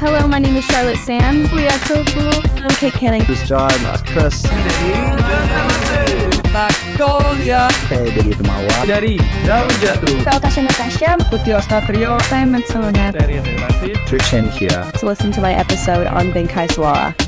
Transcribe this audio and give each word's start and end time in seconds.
Hello, 0.00 0.26
my 0.28 0.38
name 0.38 0.56
is 0.56 0.64
Charlotte 0.66 0.96
Sands. 0.98 1.50
We 1.52 1.66
are 1.66 1.78
so 1.86 2.04
cool. 2.04 2.32
I'm 2.62 2.70
Kate 2.76 2.92
Canning. 2.92 3.24
This 3.24 3.42
is 3.42 3.48
John, 3.48 3.68
that's 3.82 4.02
Chris. 4.02 4.42
Magnolia 6.54 7.68
Saya 7.90 8.08
dari 8.08 8.32
Temawa. 8.34 8.76
dari 8.88 9.14
Daun 9.46 9.68
Jatuh 9.82 10.16
Saya 10.24 10.38
Tasha 10.40 10.62
Natasha. 10.64 11.10
Putih 11.30 11.58
Ostatrio 11.58 12.16
Simon 12.30 12.62
Solonet. 12.70 13.14
dari 13.14 13.42
Relasi 13.42 13.94
Trishan 14.06 14.46
here. 14.54 14.86
To 14.98 15.06
listen 15.06 15.30
to 15.34 15.40
my 15.42 15.52
episode 15.52 16.06
on 16.06 16.30
Bengkai 16.32 16.70
Suara. 16.70 17.27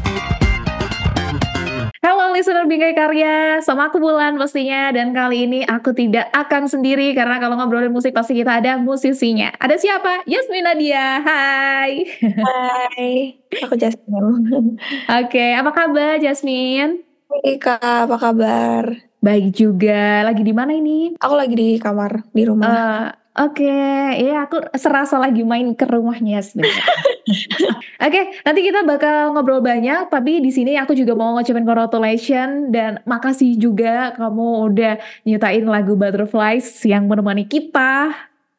Halo 2.31 2.39
listener 2.39 2.71
Bingkai 2.71 2.95
Karya, 2.95 3.59
sama 3.59 3.91
aku 3.91 3.99
Bulan 3.99 4.39
pastinya 4.39 4.95
dan 4.95 5.11
kali 5.11 5.51
ini 5.51 5.67
aku 5.67 5.91
tidak 5.91 6.31
akan 6.31 6.71
sendiri 6.71 7.11
karena 7.11 7.43
kalau 7.43 7.59
ngobrolin 7.59 7.91
musik 7.91 8.15
pasti 8.15 8.39
kita 8.39 8.63
ada 8.63 8.79
musisinya. 8.79 9.51
Ada 9.59 9.75
siapa? 9.75 10.23
Yasmin 10.31 10.63
Nadia. 10.63 11.27
Hai. 11.27 12.07
Hai, 12.23 13.35
aku 13.67 13.75
Jasmine. 13.75 14.79
Oke, 15.27 15.59
apa 15.59 15.75
kabar 15.75 16.23
Jasmine? 16.23 17.03
Hai 17.35 17.59
Kak, 17.59 18.07
apa 18.07 18.15
kabar? 18.15 19.11
Baik 19.19 19.51
juga. 19.51 20.23
Lagi 20.23 20.47
di 20.47 20.55
mana 20.55 20.71
ini? 20.71 21.19
Aku 21.19 21.35
lagi 21.35 21.59
di 21.59 21.83
kamar, 21.83 22.31
di 22.31 22.47
rumah. 22.47 22.71
Eh, 22.71 23.20
Oke, 23.39 23.71
iya 24.19 24.43
aku 24.43 24.59
serasa 24.75 25.15
lagi 25.15 25.47
main 25.47 25.71
ke 25.79 25.87
rumahnya 25.87 26.43
Yasmin. 26.43 26.67
Oke, 28.07 28.21
nanti 28.43 28.61
kita 28.67 28.83
bakal 28.83 29.31
ngobrol 29.31 29.63
banyak, 29.63 30.11
tapi 30.11 30.43
di 30.43 30.51
sini 30.51 30.75
aku 30.75 30.99
juga 30.99 31.15
mau 31.15 31.39
ngucapin 31.39 31.63
congratulations 31.63 32.75
dan 32.75 32.99
makasih 33.07 33.55
juga 33.55 34.11
kamu 34.19 34.75
udah 34.75 34.95
nyutain 35.23 35.63
lagu 35.63 35.95
Butterflies 35.95 36.83
yang 36.83 37.07
menemani 37.07 37.47
kita. 37.47 38.11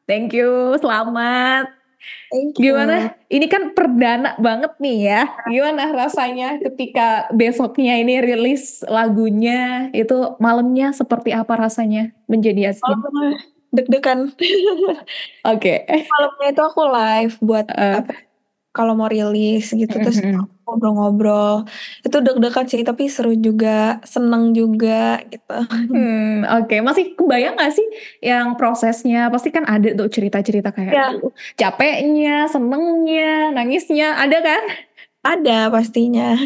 Thank 0.08 0.40
you, 0.40 0.80
selamat. 0.80 1.68
Thank 2.32 2.56
you. 2.56 2.72
Gimana? 2.72 3.12
Ini 3.28 3.46
kan 3.52 3.76
perdana 3.76 4.40
banget 4.40 4.72
nih 4.80 4.98
ya. 5.04 5.22
Gimana 5.52 5.92
rasanya 5.92 6.64
ketika 6.64 7.28
besoknya 7.36 8.00
ini 8.00 8.24
rilis 8.24 8.88
lagunya, 8.88 9.92
itu 9.92 10.40
malamnya 10.40 10.96
seperti 10.96 11.36
apa 11.36 11.60
rasanya 11.60 12.16
menjadi 12.32 12.72
Yasmin? 12.72 12.88
Malamnya 12.88 13.51
deg-degan. 13.72 14.32
Oke. 15.48 15.74
Malamnya 15.88 16.48
itu 16.52 16.62
aku 16.62 16.82
live 16.86 17.36
buat 17.40 17.68
Eh. 17.72 18.00
apa? 18.04 18.14
Kalau 18.72 18.96
mau 18.96 19.12
rilis 19.12 19.68
gitu 19.68 19.92
terus 19.92 20.24
ngobrol-ngobrol. 20.24 21.68
Itu 22.08 22.24
deg-degan 22.24 22.64
sih, 22.64 22.88
tapi 22.88 23.12
seru 23.12 23.36
juga, 23.36 24.00
seneng 24.08 24.56
juga 24.56 25.20
gitu. 25.28 25.58
Hmm, 25.92 26.48
oke. 26.48 26.80
Masih 26.80 27.12
kebayang 27.20 27.60
gak 27.60 27.76
sih 27.76 27.84
yang 28.24 28.56
prosesnya? 28.56 29.28
Pasti 29.28 29.52
kan 29.52 29.68
ada 29.68 29.92
tuh 29.92 30.08
cerita-cerita 30.08 30.72
kayak 30.72 30.94
Ya. 30.96 31.08
capeknya, 31.60 32.48
senengnya, 32.48 33.52
nangisnya, 33.52 34.16
ada 34.16 34.40
kan? 34.40 34.64
Ada 35.20 35.68
pastinya. 35.68 36.40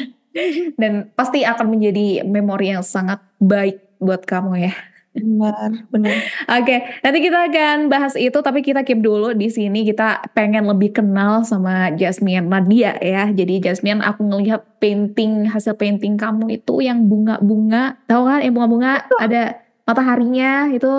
Dan 0.82 1.14
pasti 1.14 1.46
akan 1.46 1.78
menjadi 1.78 2.26
memori 2.26 2.74
yang 2.74 2.82
sangat 2.82 3.22
baik 3.38 4.02
buat 4.02 4.26
kamu 4.26 4.66
ya. 4.66 4.74
Benar, 5.16 5.88
benar. 5.96 6.12
Oke, 6.60 6.76
nanti 7.00 7.20
kita 7.24 7.48
akan 7.48 7.88
bahas 7.88 8.20
itu, 8.20 8.36
tapi 8.36 8.60
kita 8.60 8.84
keep 8.84 9.00
dulu 9.00 9.32
di 9.32 9.48
sini. 9.48 9.88
Kita 9.88 10.20
pengen 10.36 10.68
lebih 10.68 10.92
kenal 10.92 11.40
sama 11.48 11.88
Jasmine 11.96 12.44
Nadia 12.44 13.00
ya. 13.00 13.32
Jadi 13.32 13.64
Jasmine, 13.64 14.04
aku 14.04 14.28
ngelihat 14.28 14.76
painting 14.84 15.48
hasil 15.48 15.80
painting 15.80 16.20
kamu 16.20 16.60
itu 16.60 16.84
yang 16.84 17.08
bunga-bunga, 17.08 17.96
tahu 18.12 18.28
kan? 18.28 18.44
Yang 18.44 18.54
bunga-bunga 18.60 18.92
ada 19.16 19.44
mataharinya 19.88 20.68
itu 20.76 20.92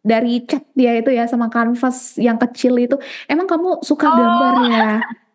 dari 0.00 0.46
cat 0.46 0.64
dia 0.72 0.96
itu 0.96 1.10
ya 1.10 1.26
sama 1.26 1.50
kanvas 1.50 2.16
yang 2.22 2.38
kecil 2.38 2.78
itu. 2.78 2.96
Emang 3.26 3.50
kamu 3.50 3.82
suka 3.82 4.06
Oh. 4.06 4.14
gambar 4.14 4.54
ya? 4.70 4.90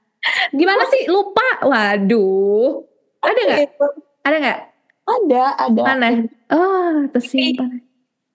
Gimana 0.60 0.88
sih? 0.90 1.06
Lupa? 1.12 1.68
Waduh, 1.68 2.80
ada 3.22 3.40
nggak? 3.44 3.60
Ada 4.24 4.36
nggak? 4.40 4.60
Ada, 5.06 5.44
ada. 5.70 5.82
Mana? 5.86 6.08
Oh, 6.50 7.06
tersimpan. 7.14 7.85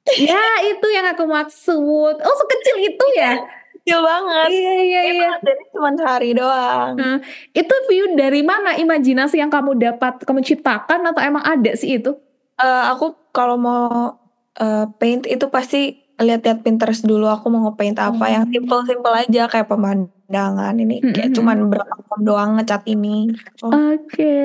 Ya, 0.08 0.42
itu 0.66 0.86
yang 0.90 1.06
aku 1.12 1.24
maksud. 1.28 2.14
Oh, 2.18 2.34
sekecil 2.40 2.76
itu 2.88 3.04
ya? 3.14 3.36
Kecil 3.80 4.00
banget. 4.00 4.48
Iya, 4.52 4.72
iya, 4.82 5.00
iya. 5.12 5.30
Dari 5.40 5.62
cuma 5.72 5.92
sehari 5.94 6.30
doang. 6.34 6.96
Hmm, 6.96 7.18
Itu 7.52 7.74
view 7.88 8.16
dari 8.16 8.40
mana? 8.40 8.76
Imajinasi 8.76 9.38
yang 9.40 9.52
kamu 9.52 9.76
dapat, 9.76 10.24
kamu 10.24 10.40
ciptakan 10.44 11.00
atau 11.12 11.20
emang 11.20 11.44
ada 11.44 11.72
sih 11.76 12.00
itu? 12.00 12.16
Eh, 12.60 12.84
aku 12.92 13.16
kalau 13.32 13.56
mau 13.56 14.20
eh, 14.58 14.84
paint 15.00 15.24
itu 15.24 15.46
pasti 15.48 15.99
lihat-lihat 16.20 16.60
Pinterest 16.60 17.02
dulu. 17.02 17.26
Aku 17.26 17.48
mau 17.48 17.64
ngepaint 17.64 17.98
apa 17.98 18.24
yang 18.26 18.44
Oh. 18.44 18.52
simple-simple 18.52 19.14
aja 19.16 19.42
kayak 19.46 19.66
pemandangan 19.66 20.74
ini 20.76 21.00
kayak 21.02 21.28
Mm-mm. 21.28 21.36
cuman 21.36 21.56
berapa 21.66 21.94
jam 21.98 22.20
doang 22.20 22.50
ngecat 22.54 22.82
ini. 22.86 23.32
Oh, 23.60 23.72
Oke, 23.90 24.36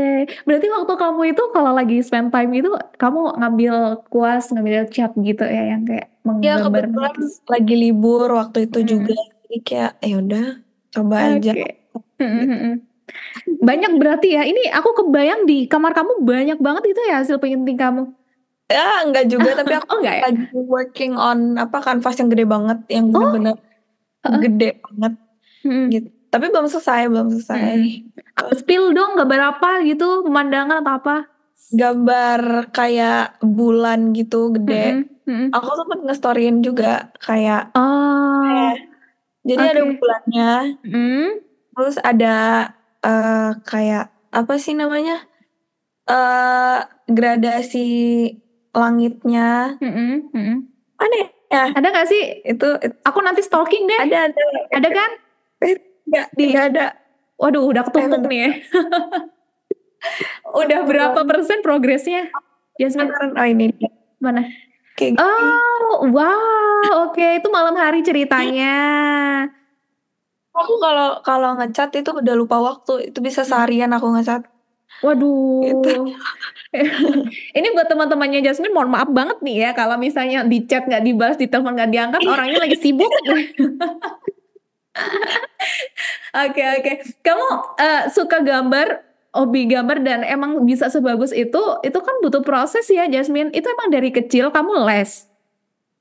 berarti 0.41 0.67
waktu 0.67 0.93
kamu 0.95 1.21
itu 1.27 1.43
kalau 1.49 1.71
lagi 1.71 1.97
spend 1.99 2.29
time 2.29 2.51
itu 2.53 2.69
kamu 2.95 3.19
ngambil 3.35 3.75
kuas, 4.05 4.49
ngambil 4.49 4.87
cat 4.87 5.11
gitu 5.13 5.43
ya 5.43 5.63
yang 5.71 5.83
kayak 5.83 6.07
ya 6.07 6.17
menggambar 6.23 6.65
kebetulan 6.85 7.13
melukis. 7.13 7.31
lagi 7.45 7.75
libur 7.75 8.27
waktu 8.31 8.57
itu 8.63 8.79
Mm. 8.79 8.87
juga. 8.87 9.15
Jadi 9.45 9.57
kayak 9.61 9.91
ya 9.99 10.15
udah 10.17 10.45
coba 10.91 11.15
aja. 11.29 11.51
Oke. 11.51 11.67
Hmm, 12.15 12.31
hmm, 12.33 12.47
hmm. 12.55 12.75
Banyak 13.61 13.91
berarti 13.95 14.27
ya. 14.31 14.43
Ini 14.43 14.73
aku 14.73 15.05
kebayang 15.05 15.45
di 15.45 15.65
kamar 15.65 15.93
kamu 15.93 16.21
banyak 16.21 16.57
banget 16.57 16.83
itu 16.89 17.01
ya 17.05 17.21
hasil 17.21 17.37
painting 17.37 17.77
kamu. 17.77 18.09
Ya 18.65 19.05
enggak 19.05 19.29
juga 19.29 19.53
tapi 19.53 19.73
aku 19.77 19.85
Oh 19.93 19.97
enggak 20.01 20.15
ya? 20.15 20.23
lagi 20.25 20.43
working 20.65 21.13
on 21.13 21.55
apa 21.55 21.77
kanvas 21.79 22.17
yang 22.17 22.29
gede 22.33 22.45
banget 22.45 22.79
yang 22.89 23.05
Oh. 23.13 23.29
bener-bener 23.29 23.55
Heeh. 24.25 24.39
gede 24.41 24.69
banget 24.81 25.13
Hmm. 25.61 25.89
gitu. 25.89 26.07
Tapi 26.29 26.45
belum 26.53 26.67
selesai, 26.67 27.09
belum 27.09 27.27
selesai. 27.31 27.73
Hmm. 28.37 28.53
Spill 28.53 28.93
dong 28.93 29.17
gambar 29.17 29.57
apa 29.57 29.81
gitu, 29.81 30.21
pemandangan 30.21 30.85
atau 30.85 30.93
apa? 30.99 31.15
Gambar 31.73 32.69
kayak 32.69 33.41
bulan 33.41 34.13
gitu 34.13 34.53
gede. 34.53 35.09
Hmm, 35.25 35.49
hmm. 35.49 35.57
Aku 35.57 35.69
sempet 35.73 35.99
nge-storyin 36.05 36.61
juga 36.61 37.09
kayak 37.17 37.73
Oh, 37.73 38.77
jadi 39.41 39.73
ada 39.73 39.81
Oke. 39.81 39.97
bulannya, 39.97 40.51
hmm. 40.85 41.27
terus 41.73 41.97
ada 41.97 42.35
eh, 43.01 43.49
kayak 43.63 44.13
apa 44.29 44.53
sih 44.57 44.73
namanya? 44.73 45.25
eh 46.05 46.77
gradasi 47.07 47.87
langitnya. 48.75 49.79
hmm, 49.79 50.29
hmm. 50.29 50.57
Aneh 50.99 51.25
ya? 51.47 51.71
Ada 51.71 51.87
gak 51.89 52.07
sih? 52.07 52.21
Itu, 52.43 52.67
itu 52.79 52.95
Aku 53.03 53.19
nanti 53.23 53.39
stalking 53.41 53.87
deh. 53.87 53.99
ada 53.99 54.27
ada 54.29 54.43
Ada 54.75 54.89
kan? 54.91 55.09
enggak 56.05 56.27
tidak 56.37 56.63
ada. 56.69 56.85
Waduh, 57.35 57.63
udah 57.65 57.83
ketumpuk 57.87 58.27
nih 58.27 58.39
ya. 58.39 58.51
udah 60.61 60.79
berapa 60.85 61.19
persen 61.25 61.59
progresnya? 61.59 62.29
Yasmin, 62.77 63.09
Oh 63.11 63.47
ini 63.47 63.71
mana? 64.19 64.43
kayak 64.95 65.15
gini. 65.15 65.23
Oh, 65.23 66.07
wow, 66.11 67.09
oke. 67.09 67.23
Itu 67.39 67.47
malam 67.51 67.75
hari 67.75 68.03
ceritanya. 68.03 68.75
Aku 70.55 70.79
kalau 70.79 71.19
kalau 71.19 71.59
ngecat 71.59 71.91
itu 71.95 72.11
udah 72.15 72.35
lupa 72.35 72.59
waktu. 72.63 73.11
Itu 73.11 73.19
bisa 73.19 73.43
seharian 73.43 73.91
aku 73.91 74.07
ngecat. 74.15 74.47
Waduh. 75.03 75.61
Gitu. 75.63 75.95
Ini 77.57 77.67
buat 77.71 77.87
teman-temannya 77.87 78.43
Jasmine, 78.43 78.75
mohon 78.75 78.91
maaf 78.91 79.07
banget 79.11 79.39
nih 79.39 79.55
ya 79.67 79.69
kalau 79.71 79.95
misalnya 79.95 80.43
di 80.43 80.63
chat 80.67 80.87
nggak 80.87 81.03
dibalas, 81.03 81.37
di 81.39 81.47
telepon 81.47 81.75
nggak 81.75 81.91
diangkat, 81.91 82.21
orangnya 82.27 82.59
lagi 82.63 82.77
sibuk. 82.79 83.11
Oke 86.35 86.63
oke. 86.63 86.91
Kamu 87.23 87.47
eh, 87.79 88.03
suka 88.11 88.43
gambar, 88.43 89.03
hobi 89.31 89.71
gambar 89.71 90.03
dan 90.03 90.19
emang 90.27 90.67
bisa 90.67 90.91
sebagus 90.91 91.31
itu, 91.31 91.59
itu 91.83 91.99
kan 91.99 92.15
butuh 92.19 92.43
proses 92.43 92.87
ya 92.91 93.07
Jasmine. 93.07 93.51
Itu 93.55 93.71
emang 93.71 93.91
dari 93.91 94.11
kecil 94.11 94.51
kamu 94.51 94.83
les. 94.87 95.31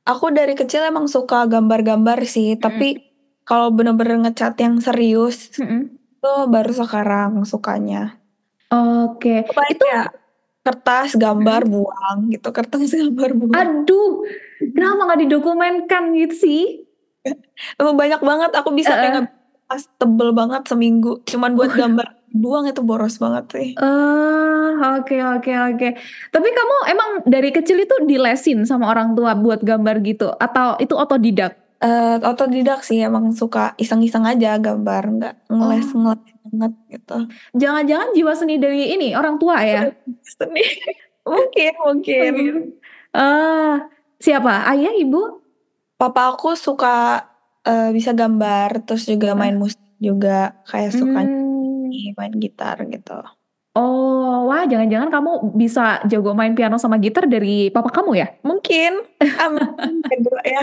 Aku 0.04 0.34
dari 0.34 0.58
kecil 0.58 0.84
emang 0.84 1.08
suka 1.08 1.46
gambar-gambar 1.48 2.26
sih, 2.28 2.58
tapi 2.60 3.14
kalau 3.46 3.72
bener-bener 3.72 4.28
ngecat 4.28 4.58
yang 4.60 4.76
serius 4.76 5.56
Mm-mm. 5.56 5.96
itu 5.96 6.32
baru 6.50 6.72
sekarang 6.74 7.30
sukanya. 7.48 8.18
Oke. 8.74 9.44
Apa 9.44 9.62
Itu 9.68 9.84
ya? 9.86 10.04
Kertas 10.60 11.12
gambar 11.14 11.68
buang 11.68 12.18
gitu, 12.28 12.48
kertas 12.48 12.88
gambar 12.96 13.30
buang. 13.36 13.52
aduh, 13.52 14.24
kenapa 14.72 15.00
nggak 15.06 15.20
didokumenkan 15.22 16.02
gitu 16.16 16.34
sih? 16.34 16.62
Emang 17.76 17.94
banyak 17.94 18.20
banget 18.20 18.50
aku 18.52 18.72
bisa 18.72 18.92
Eh, 18.92 19.00
kayak 19.00 19.28
pas 19.64 19.80
tebel 19.96 20.32
banget 20.32 20.64
seminggu 20.64 21.24
cuman 21.24 21.56
buat 21.56 21.72
gambar 21.72 22.04
buang 22.34 22.64
itu 22.66 22.80
boros 22.80 23.16
banget 23.16 23.44
sih. 23.52 23.68
Oh, 23.76 24.68
oke 24.98 25.16
oke 25.38 25.52
oke. 25.52 25.88
Tapi 26.28 26.48
kamu 26.50 26.76
emang 26.90 27.10
dari 27.24 27.48
kecil 27.48 27.78
itu 27.78 27.94
dilesin 28.04 28.64
sama 28.64 28.88
orang 28.88 29.14
tua 29.14 29.32
buat 29.32 29.60
gambar 29.60 30.02
gitu 30.02 30.32
atau 30.34 30.76
itu 30.76 30.92
otodidak? 30.92 31.56
Eh 31.78 32.16
otodidak 32.20 32.80
sih 32.82 33.00
emang 33.00 33.30
suka 33.30 33.72
iseng-iseng 33.76 34.24
aja 34.24 34.56
gambar 34.56 35.02
nggak 35.14 35.34
ngeles 35.48 35.88
ngeles 35.92 36.33
banget 36.44 36.72
gitu. 36.92 37.16
Jangan-jangan 37.56 38.08
jiwa 38.12 38.32
seni 38.36 38.54
dari 38.60 38.92
ini 38.92 39.16
orang 39.16 39.40
tua 39.40 39.56
ya? 39.64 39.90
Seni. 40.36 40.64
mungkin 41.24 41.72
mungkin. 41.88 42.32
Ah, 43.16 43.88
siapa? 44.20 44.68
Ayah, 44.68 44.92
ibu? 44.92 45.40
Papa 45.96 46.36
aku 46.36 46.52
suka 46.52 47.24
eh, 47.64 47.90
bisa 47.96 48.12
gambar 48.12 48.84
terus 48.84 49.08
juga 49.08 49.32
main 49.32 49.56
musik 49.56 49.80
juga 49.96 50.52
kayak 50.68 50.92
suka 50.92 51.20
Hmm, 51.24 52.12
main 52.18 52.34
gitar 52.36 52.76
gitu. 52.90 53.16
Oh, 53.74 54.46
wah 54.46 54.62
jangan-jangan 54.70 55.10
kamu 55.10 55.58
bisa 55.58 55.98
jago 56.06 56.30
main 56.30 56.54
piano 56.54 56.78
sama 56.78 56.94
gitar 57.02 57.26
dari 57.26 57.74
papa 57.74 57.90
kamu 57.90 58.12
ya? 58.14 58.28
Mungkin, 58.46 59.02
amin, 59.18 59.98
ya. 60.46 60.62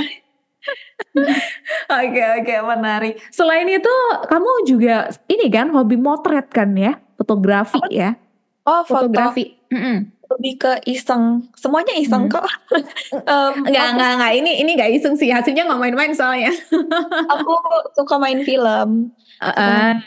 Oke 1.91 2.21
oke 2.39 2.55
menarik. 2.63 3.19
Selain 3.29 3.67
itu 3.67 3.93
kamu 4.25 4.51
juga 4.63 4.95
ini 5.25 5.47
kan 5.47 5.67
hobi 5.69 5.95
motret 5.95 6.47
kan 6.47 6.71
ya? 6.71 6.95
Fotografi 7.15 7.81
ya? 7.89 8.15
Oh, 8.63 8.81
foto 8.81 9.09
Fotografi. 9.09 9.57
Mm-mm. 9.69 10.09
lebih 10.31 10.53
ke 10.57 10.73
iseng, 10.87 11.43
semuanya 11.53 11.91
iseng 11.93 12.31
Hmm. 12.31 12.33
kok. 12.33 12.47
Em, 13.27 13.67
Enggak, 13.67 13.83
aku- 13.83 13.93
enggak, 13.93 14.11
enggak. 14.15 14.31
Ini 14.33 14.51
ini 14.63 14.69
enggak 14.73 14.91
iseng 14.95 15.13
sih. 15.13 15.27
Hasilnya 15.27 15.67
nggak 15.67 15.81
main-main 15.81 16.13
soalnya. 16.15 16.55
Aku 17.35 17.51
suka 17.91 18.15
main 18.15 18.39
film, 18.41 19.11
Heeh. 19.43 19.99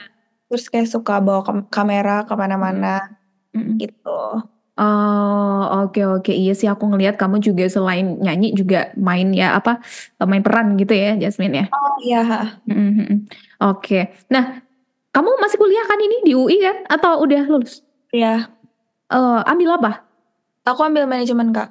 terus 0.49 0.65
kayak 0.67 0.89
suka 0.89 1.21
bawa 1.21 1.45
kam- 1.45 1.69
kamera 1.69 2.25
ke 2.25 2.33
mana-mana 2.33 3.13
Mm-mm. 3.53 3.77
gitu. 3.77 4.21
Oh, 4.75 5.87
oke 5.87 6.03
oke. 6.03 6.33
Iya 6.35 6.53
sih 6.59 6.67
aku 6.67 6.91
ngelihat 6.91 7.15
kamu 7.15 7.39
juga 7.39 7.63
selain 7.71 8.19
nyanyi 8.19 8.59
juga 8.59 8.91
main 8.99 9.31
ya 9.31 9.55
apa 9.55 9.79
main 10.27 10.43
peran 10.43 10.75
gitu 10.75 10.91
ya, 10.91 11.15
Jasmine 11.15 11.55
ya. 11.55 11.67
Oh 11.71 11.95
iya, 12.03 12.21
Mm-mm, 12.67 12.91
mm-mm. 12.99 13.19
Oke. 13.63 14.11
Nah, 14.27 14.59
kamu 15.15 15.31
masih 15.39 15.63
kuliah 15.63 15.87
kan 15.87 15.99
ini 16.03 16.27
di 16.27 16.35
UI 16.35 16.59
kan 16.59 16.77
atau 16.91 17.23
udah 17.23 17.47
lulus? 17.47 17.87
iya. 18.11 18.51
Eh, 19.15 19.41
ambil 19.47 19.79
apa? 19.79 20.03
Aku 20.67 20.83
ambil 20.83 21.07
manajemen 21.07 21.55
kak. 21.55 21.71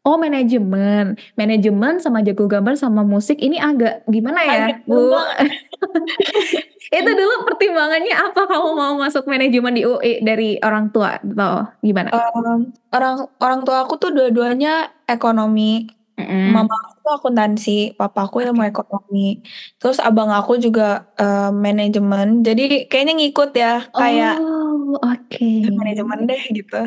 Oh 0.00 0.16
manajemen, 0.16 1.20
manajemen 1.36 2.00
sama 2.00 2.24
jago 2.24 2.48
gambar 2.48 2.72
sama 2.72 3.04
musik 3.04 3.36
ini 3.36 3.60
agak 3.60 4.00
gimana 4.08 4.40
ya, 4.48 4.72
Agak 4.72 4.88
Bu? 4.88 5.12
Itu 6.90 7.10
dulu 7.14 7.46
pertimbangannya 7.46 8.14
apa 8.18 8.50
kamu 8.50 8.68
mau 8.74 8.94
masuk 8.98 9.30
manajemen 9.30 9.78
di 9.78 9.86
UI 9.86 10.26
dari 10.26 10.58
orang 10.58 10.90
tua 10.90 11.22
atau 11.22 11.70
gimana? 11.86 12.10
Em, 12.10 12.74
orang 12.90 13.30
orang 13.38 13.60
tua 13.62 13.86
aku 13.86 13.94
tuh 13.94 14.10
dua-duanya 14.10 14.90
ekonomi. 15.06 15.86
Mm-mm. 16.18 16.50
Mama 16.52 16.74
aku 16.74 16.92
tuh 17.00 17.12
akuntansi, 17.16 17.78
papaku 17.94 18.42
ilmu 18.42 18.66
ekonomi. 18.66 19.40
Terus 19.78 20.02
abang 20.02 20.34
aku 20.34 20.58
juga 20.58 21.06
eh, 21.14 21.54
manajemen. 21.54 22.42
Jadi 22.42 22.90
kayaknya 22.90 23.14
ngikut 23.22 23.50
ya, 23.54 23.86
kayak 23.94 24.36
Oh 24.42 24.98
oke. 24.98 25.50
manajemen 25.70 26.26
deh 26.26 26.42
gitu. 26.50 26.82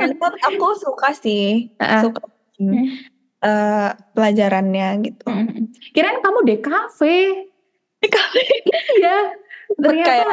Dan 0.00 0.16
tuh 0.16 0.32
aku 0.48 0.66
suka 0.80 1.12
sih, 1.12 1.68
Heeh. 1.76 2.00
suka 2.00 2.24
eh, 3.44 3.90
pelajarannya 4.16 4.88
gitu. 5.04 5.28
Mm-mm. 5.28 5.76
Kirain 5.92 6.24
kamu 6.24 6.40
DKV. 6.48 7.00
Iya. 8.96 9.16
Ternyata. 9.74 10.06
Kayak 10.06 10.28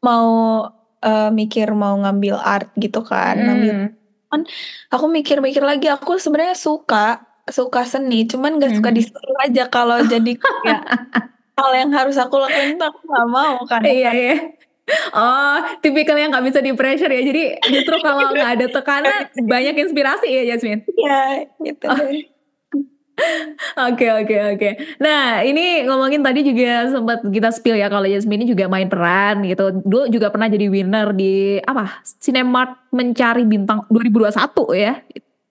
Mau 0.00 0.28
eh, 0.98 1.30
mikir 1.30 1.68
mau 1.72 1.94
ngambil 1.94 2.36
art 2.36 2.70
gitu 2.74 3.02
kan, 3.02 3.34
ngambil 3.36 3.74
Hmm. 4.32 4.48
aku 4.88 5.12
mikir-mikir 5.12 5.60
lagi 5.60 5.86
aku 5.86 6.16
sebenarnya 6.16 6.56
suka 6.56 7.20
suka 7.44 7.84
seni 7.84 8.24
cuman 8.24 8.56
gak 8.56 8.80
suka 8.80 8.88
Mhm. 8.88 8.96
disuruh 8.96 9.38
aja 9.44 9.68
kalau 9.68 10.00
jadi 10.00 10.32
kayak 10.64 10.82
hal 11.52 11.70
yang 11.76 11.92
harus 11.92 12.16
aku 12.16 12.40
lakuin 12.40 12.80
tuh 12.80 12.88
aku 12.88 13.00
gak 13.04 13.28
mau 13.28 13.60
kan 13.66 13.84
Iya 13.84 14.10
iya. 14.10 14.34
Oh, 15.12 15.56
tipikal 15.78 16.16
yang 16.16 16.32
nggak 16.32 16.48
bisa 16.48 16.58
di 16.58 16.72
pressure 16.72 17.06
ya. 17.06 17.22
Jadi 17.22 17.42
justru 17.70 17.94
kalau 17.98 18.32
nggak 18.32 18.50
ada 18.56 18.66
tekanan 18.68 19.14
banyak 19.52 19.74
inspirasi 19.78 20.26
ya 20.26 20.42
Jasmine. 20.48 20.82
ya 20.88 21.22
gitu 21.60 21.86
deh. 21.86 22.26
Oke 23.92 24.08
oke 24.08 24.36
oke. 24.56 24.68
Nah 25.00 25.44
ini 25.44 25.84
ngomongin 25.84 26.24
tadi 26.24 26.40
juga 26.44 26.88
sempat 26.88 27.20
kita 27.28 27.52
spill 27.52 27.76
ya 27.76 27.88
kalau 27.92 28.08
Jasmine 28.08 28.44
ini 28.44 28.46
juga 28.52 28.66
main 28.68 28.88
peran 28.88 29.44
gitu. 29.44 29.72
Dulu 29.84 30.08
juga 30.08 30.32
pernah 30.32 30.48
jadi 30.48 30.66
winner 30.68 31.12
di 31.12 31.60
apa 31.60 32.02
Cinemark 32.20 32.92
mencari 32.92 33.44
bintang 33.44 33.84
2021 33.88 34.72
ya. 34.76 34.94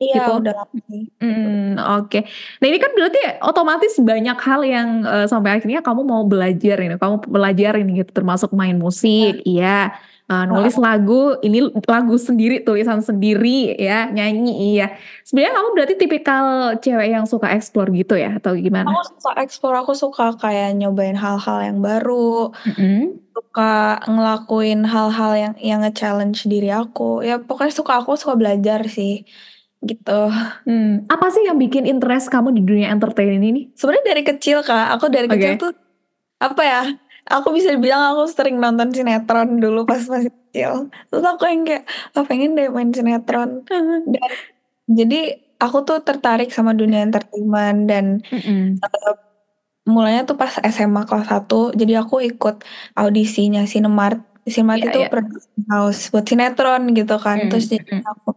iya 0.01 0.25
Gitu. 0.25 0.31
udah 0.41 0.53
lama 0.57 0.77
sih 0.89 1.03
Hmm, 1.21 1.77
oke. 1.77 2.19
Nah 2.57 2.65
ini 2.65 2.77
kan 2.81 2.89
berarti 2.97 3.21
otomatis 3.45 3.93
banyak 4.01 4.37
hal 4.41 4.61
yang 4.65 4.89
eh, 5.05 5.27
sampai 5.29 5.61
akhirnya 5.61 5.85
kamu 5.85 6.01
mau 6.01 6.25
belajar 6.25 6.81
ini, 6.81 6.97
kamu 6.97 7.21
belajar 7.29 7.77
ini 7.77 8.01
gitu, 8.01 8.09
termasuk 8.09 8.49
main 8.57 8.73
musik, 8.81 9.45
iya, 9.45 9.93
Eh, 10.31 10.43
nulis 10.47 10.79
lagu, 10.79 11.35
ini 11.43 11.59
lagu 11.83 12.15
sendiri, 12.15 12.63
tulisan 12.63 13.03
sendiri, 13.03 13.75
ya, 13.75 14.07
nyanyi, 14.07 14.71
iya. 14.71 14.95
Sebenarnya 15.27 15.53
kamu 15.53 15.69
berarti 15.75 15.93
tipikal 15.99 16.45
cewek 16.79 17.07
yang 17.11 17.27
suka 17.27 17.51
explore 17.51 17.91
gitu 17.91 18.15
ya, 18.15 18.39
atau 18.39 18.55
gimana? 18.55 18.87
aku 18.87 19.03
suka 19.11 19.31
explore 19.43 19.75
aku 19.75 19.91
suka 19.91 20.25
kayak 20.39 20.79
nyobain 20.79 21.19
hal-hal 21.19 21.59
yang 21.61 21.83
baru 21.83 22.55
Mm-mm. 22.63 23.19
suka 23.35 23.99
ngelakuin 24.07 24.87
hal-hal 24.87 25.31
yang 25.35 25.53
yang 25.59 25.79
nge-challenge 25.83 26.47
diri 26.47 26.71
aku 26.71 27.19
ya 27.21 27.35
pokoknya 27.35 27.73
suka 27.75 27.99
aku 27.99 28.15
suka 28.15 28.39
belajar 28.39 28.87
sih 28.87 29.27
gitu 29.81 30.31
Hmm, 30.63 31.09
Apa 31.09 31.27
sih 31.27 31.43
yang 31.43 31.57
bikin 31.57 31.83
interest 31.83 32.29
kamu 32.29 32.53
di 32.53 32.61
dunia 32.61 32.87
entertain 32.87 33.35
ini? 33.35 33.67
sebenarnya 33.75 34.05
dari 34.15 34.23
kecil 34.23 34.61
kak 34.61 34.95
aku 34.95 35.05
dari 35.09 35.27
Oke. 35.27 35.35
kecil 35.35 35.51
tuh 35.59 35.71
apa 36.39 36.61
ya 36.63 36.81
aku 37.27 37.53
bisa 37.53 37.75
bilang 37.77 38.15
aku 38.15 38.25
sering 38.29 38.57
nonton 38.57 38.89
sinetron 38.89 39.61
dulu 39.61 39.85
pas 39.85 40.01
masih 40.09 40.31
kecil 40.31 40.89
terus 41.11 41.23
aku 41.23 41.43
yang 41.45 41.61
kayak 41.67 41.83
oh, 42.17 42.25
pengen 42.25 42.57
deh 42.57 42.67
main 42.71 42.89
sinetron 42.89 43.61
dan 44.09 44.31
jadi 44.91 45.39
aku 45.61 45.85
tuh 45.85 46.01
tertarik 46.01 46.49
sama 46.49 46.73
dunia 46.73 47.05
entertainment 47.05 47.85
dan 47.85 48.05
Mm-mm. 48.27 48.81
eh, 48.81 49.15
mulanya 49.85 50.25
tuh 50.25 50.37
pas 50.37 50.53
SMA 50.61 51.05
kelas 51.05 51.29
1 51.29 51.77
jadi 51.77 52.01
aku 52.01 52.21
ikut 52.25 52.65
audisinya 52.97 53.65
Cinemart 53.65 54.21
Cinemart 54.45 54.81
Iya, 54.81 54.89
itu 54.89 54.99
iya. 55.05 55.09
production 55.09 55.61
house 55.69 56.09
buat 56.09 56.25
sinetron 56.25 56.83
gitu 56.97 57.15
kan 57.21 57.37
Mm, 57.45 57.49
terus 57.53 57.65
jadi 57.69 58.01
mm. 58.01 58.03
aku 58.05 58.29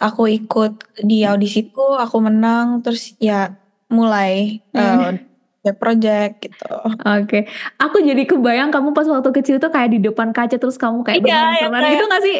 aku 0.00 0.22
ikut 0.30 0.72
di 1.02 1.26
audisi 1.26 1.68
itu 1.68 1.84
aku 1.98 2.16
menang 2.22 2.80
terus 2.86 3.14
ya 3.18 3.54
mulai 3.90 4.62
Mm. 4.70 4.78
eh, 4.78 5.29
project 5.60 5.78
project 5.78 6.32
gitu 6.40 6.72
Oke, 7.04 7.44
aku 7.76 8.00
jadi 8.00 8.22
kebayang 8.24 8.72
kamu 8.72 8.96
pas 8.96 9.04
waktu 9.04 9.28
kecil 9.30 9.56
tuh 9.60 9.68
kayak 9.68 9.92
di 9.92 10.00
depan 10.00 10.32
kaca 10.32 10.56
terus 10.56 10.80
kamu 10.80 11.04
kayak 11.04 11.20
Iya, 11.20 11.68
bermain 11.68 11.84
kayak- 11.84 11.92
gitu 11.94 12.04
gak 12.08 12.22
sih? 12.24 12.36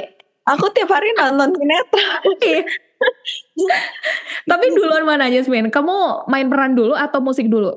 aku 0.48 0.66
tiap 0.72 0.88
hari 0.88 1.12
nonton 1.14 1.52
sinetron 1.52 2.34
Iya. 2.40 2.60
Tapi 4.50 4.66
duluan 4.72 5.04
mana 5.04 5.28
Jasmine? 5.28 5.72
Kamu 5.72 6.28
main 6.28 6.48
peran 6.52 6.76
dulu 6.76 6.92
atau 6.92 7.20
musik 7.20 7.48
dulu? 7.48 7.76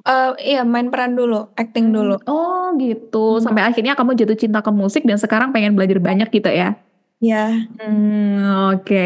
Eh, 0.00 0.56
iya 0.56 0.64
main 0.64 0.88
peran 0.88 1.12
dulu 1.12 1.52
acting 1.56 1.92
dulu 1.92 2.16
Oh 2.24 2.72
gitu. 2.76 3.36
Hmm. 3.36 3.44
Sampai 3.44 3.64
akhirnya 3.64 3.92
kamu 3.92 4.16
jatuh 4.16 4.36
cinta 4.36 4.60
ke 4.60 4.72
musik 4.72 5.04
dan 5.04 5.16
sekarang 5.16 5.52
pengen 5.52 5.76
belajar 5.76 6.00
banyak 6.00 6.28
gitu 6.28 6.48
ya? 6.48 6.76
Ya 7.20 7.70
Hmm, 7.80 8.40
oke. 8.76 8.96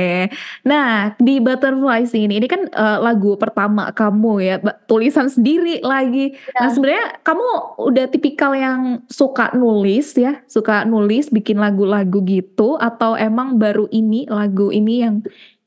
Nah, 0.66 1.14
di 1.20 1.38
Butterflies 1.44 2.10
ini, 2.16 2.42
ini 2.42 2.46
kan 2.50 2.66
eh, 2.72 2.98
lagu 3.06 3.38
pertama 3.38 3.92
kamu 3.94 4.30
ya, 4.42 4.54
tulisan 4.90 5.28
sendiri 5.30 5.78
lagi. 5.84 6.34
Nah, 6.58 6.68
Ya. 6.68 6.74
sebenarnya 6.74 7.22
kamu 7.22 7.44
udah 7.88 8.04
tipikal 8.10 8.52
yang 8.58 9.04
suka 9.06 9.54
nulis 9.54 10.16
ya, 10.18 10.42
suka 10.50 10.82
nulis, 10.88 11.30
bikin 11.30 11.60
lagu-lagu 11.62 12.18
gitu, 12.26 12.74
atau 12.80 13.14
emang 13.14 13.60
baru 13.62 13.86
ini 13.94 14.26
lagu 14.26 14.74
ini 14.74 14.92
yang 15.06 15.14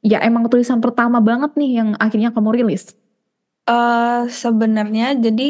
ya 0.04 0.20
emang 0.28 0.48
tulisan 0.52 0.84
pertama 0.84 1.24
banget 1.24 1.52
nih 1.60 1.72
yang 1.80 1.90
akhirnya 2.02 2.30
kamu 2.36 2.50
rilis? 2.64 2.92
eh 3.70 4.18
sebenarnya 4.42 5.06
jadi 5.26 5.44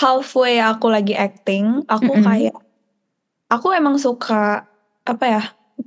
halfway 0.00 0.52
aku 0.68 0.86
lagi 0.94 1.12
acting 1.24 1.64
aku 1.92 2.10
Mm-mm. 2.12 2.24
kayak 2.26 2.54
aku 3.54 3.66
emang 3.78 3.96
suka 4.04 4.34
apa 5.10 5.24
ya 5.34 5.40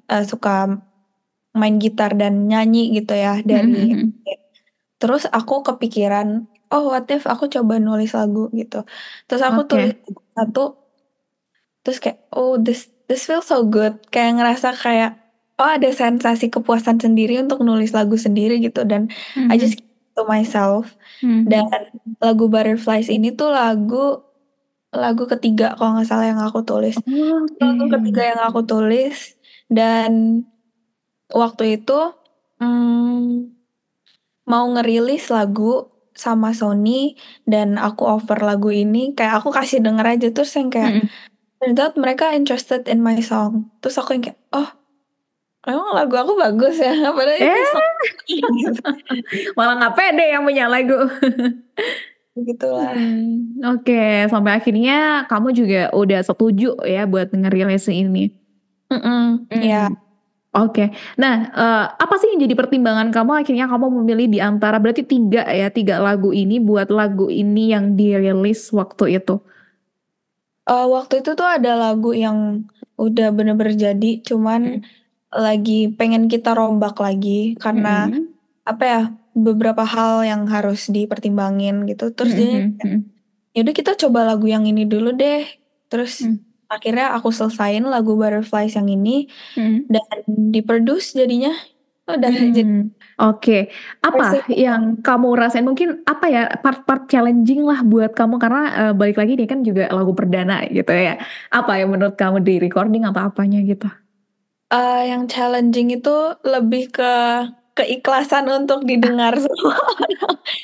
eh, 0.07 0.23
suka 0.25 0.79
main 1.55 1.75
gitar 1.79 2.11
dan 2.19 2.51
nyanyi 2.51 2.91
gitu 2.93 3.15
ya 3.15 3.39
dari 3.41 3.95
Mhm. 3.95 4.11
terus 4.99 5.23
aku 5.29 5.63
kepikiran 5.63 6.47
oh 6.71 6.91
what 6.91 7.07
if 7.11 7.23
aku 7.27 7.47
coba 7.47 7.79
nulis 7.79 8.11
lagu 8.11 8.51
gitu 8.51 8.83
terus 9.27 9.43
aku 9.43 9.63
Oke. 9.63 9.69
tulis 9.71 9.93
satu 10.35 10.63
terus 11.85 11.97
kayak 12.01 12.19
oh 12.33 12.57
this 12.57 12.89
this 13.07 13.23
feels 13.29 13.45
so 13.47 13.61
good 13.63 14.01
kayak 14.09 14.35
ngerasa 14.35 14.73
kayak 14.73 15.15
oh 15.55 15.69
ada 15.69 15.87
sensasi 15.93 16.49
kepuasan 16.49 16.97
sendiri 16.99 17.39
untuk 17.39 17.61
nulis 17.63 17.93
lagu 17.93 18.17
sendiri 18.17 18.59
gitu 18.59 18.83
dan 18.83 19.07
I 19.47 19.55
just 19.55 19.77
keep 19.79 19.87
it 19.87 20.11
to 20.17 20.23
myself 20.25 20.91
Mhm. 21.21 21.45
dan 21.47 21.63
lagu 22.19 22.49
Butterflies 22.49 23.07
ini 23.07 23.31
tuh 23.31 23.53
lagu 23.53 24.25
lagu 24.91 25.27
ketiga 25.27 25.75
kalau 25.75 25.99
nggak 25.99 26.07
salah 26.07 26.25
yang 26.31 26.39
aku 26.39 26.63
tulis 26.63 26.95
Oh, 27.03 27.43
lagu 27.59 27.83
oke. 27.85 27.93
ketiga 27.99 28.21
yang 28.33 28.41
aku 28.43 28.63
tulis 28.63 29.34
dan 29.67 30.43
waktu 31.27 31.81
itu 31.81 31.99
mm, 32.57 33.49
mau 34.45 34.65
ngerilis 34.69 35.29
lagu 35.29 35.89
sama 36.15 36.55
Sony 36.55 37.17
dan 37.43 37.75
aku 37.75 38.07
offer 38.07 38.39
lagu 38.39 38.71
ini 38.71 39.11
kayak 39.11 39.43
aku 39.43 39.51
kasih 39.51 39.83
denger 39.83 40.05
aja 40.05 40.27
terus 40.31 40.53
yang 40.55 40.71
kayak 40.71 40.91
Mhm. 40.95 41.07
turns 41.59 41.79
out 41.81 41.93
mereka 41.97 42.31
interested 42.31 42.87
in 42.87 43.01
my 43.01 43.19
song 43.19 43.67
terus 43.81 43.97
aku 43.97 44.15
yang 44.15 44.23
kayak 44.23 44.39
oh 44.51 44.69
emang 45.65 45.91
lagu 45.91 46.13
aku 46.15 46.33
bagus 46.37 46.77
ya 46.77 46.93
padahal 47.17 47.35
itu 47.35 47.51
Eh. 47.51 47.69
song 47.73 47.95
gitu. 48.29 48.81
Malah 49.57 49.73
nggak 49.81 49.95
pede 49.97 50.25
yang 50.29 50.43
punya 50.45 50.65
lagu. 50.69 50.95
Begitulah. 52.35 52.91
Hmm, 52.91 53.63
oke, 53.63 54.27
sampai 54.27 54.59
akhirnya 54.59 55.23
kamu 55.31 55.55
juga 55.55 55.81
udah 55.95 56.19
setuju 56.19 56.75
ya 56.83 57.07
buat 57.07 57.31
ngerilis 57.31 57.87
ini? 57.87 58.27
Mhm, 58.91 59.49
iya. 59.65 59.89
Mmm, 59.89 59.97
oke. 60.55 60.83
Nah, 61.21 61.35
eee, 61.53 61.85
apa 62.03 62.15
sih 62.21 62.27
yang 62.33 62.41
jadi 62.45 62.55
pertimbangan 62.59 63.09
kamu 63.15 63.31
akhirnya 63.45 63.65
kamu 63.71 63.87
memilih 64.01 64.27
di 64.35 64.39
antara 64.43 64.77
berarti 64.83 65.03
3 65.07 65.43
ya, 65.51 65.69
3 65.73 66.01
lagu 66.03 66.31
ini 66.35 66.57
buat 66.63 66.89
lagu 66.93 67.27
ini 67.29 67.73
yang 67.75 67.97
dirilis 67.99 68.69
waktu 68.75 69.19
itu? 69.21 69.41
Eee, 70.67 70.85
waktu 70.95 71.13
itu 71.21 71.29
tuh 71.37 71.45
ada 71.45 71.69
lagu 71.77 72.09
yang 72.17 72.65
udah 72.97 73.25
bener-bener 73.37 73.77
jadi, 73.85 74.07
cuman 74.27 74.61
Mhm. 74.65 74.81
lagi 75.45 75.73
pengen 75.97 76.23
kita 76.33 76.49
rombak 76.57 76.95
lagi 77.05 77.53
karena, 77.61 78.09
Mhm. 78.09 78.33
apa 78.65 78.83
ya, 78.91 78.99
beberapa 79.37 79.83
hal 79.85 80.25
yang 80.25 80.41
harus 80.49 80.89
dipertimbangin 80.95 81.85
gitu, 81.89 82.03
terus 82.17 82.33
Mhm 82.33 82.39
jadinya 82.41 82.59
mhm 82.65 82.71
kayak, 82.81 82.89
mhm. 82.97 83.01
ya 83.55 83.59
udah 83.65 83.75
kita 83.79 83.91
coba 84.03 84.19
lagu 84.29 84.45
yang 84.53 84.65
ini 84.71 84.83
dulu 84.93 85.09
deh, 85.21 85.41
terus 85.91 86.13
Mmm. 86.21 86.37
Akhirnya 86.71 87.13
aku 87.17 87.29
selesain 87.33 87.83
lagu 87.85 88.15
Butterflies 88.19 88.75
yang 88.77 88.89
ini 88.89 89.27
Mhm. 89.57 89.87
dan 89.91 90.05
di-produce 90.53 91.13
jadinya, 91.17 91.53
udah 92.09 92.31
jadi 92.33 92.61
Mmm, 92.65 92.81
oke. 93.21 93.57
Apa 94.05 94.37
versi 94.37 94.53
yang 94.61 95.01
kamu 95.01 95.27
rasain 95.37 95.65
mungkin 95.65 96.01
apa 96.05 96.25
ya, 96.29 96.41
part-part 96.61 97.09
challenging 97.09 97.65
lah 97.65 97.81
buat 97.85 98.11
kamu 98.13 98.35
karena, 98.41 98.63
eee, 98.79 98.93
balik 98.97 99.17
lagi 99.21 99.33
ini 99.37 99.45
kan 99.49 99.59
juga 99.65 99.89
lagu 99.93 100.13
perdana 100.13 100.61
gitu 100.69 100.91
ya. 100.93 101.17
Apa 101.49 101.81
yang 101.81 101.89
menurut 101.93 102.15
kamu 102.17 102.41
di 102.45 102.53
recording 102.61 103.03
atau 103.09 103.29
apanya 103.29 103.59
gitu? 103.65 103.87
Eee, 104.73 105.13
yang 105.13 105.29
challenging 105.29 105.93
itu 105.93 106.15
lebih 106.41 106.89
ke 106.89 107.11
keikhlasan 107.77 108.47
untuk 108.49 108.83
didengar 108.87 109.35
semua 109.43 109.75
orang. 109.75 110.11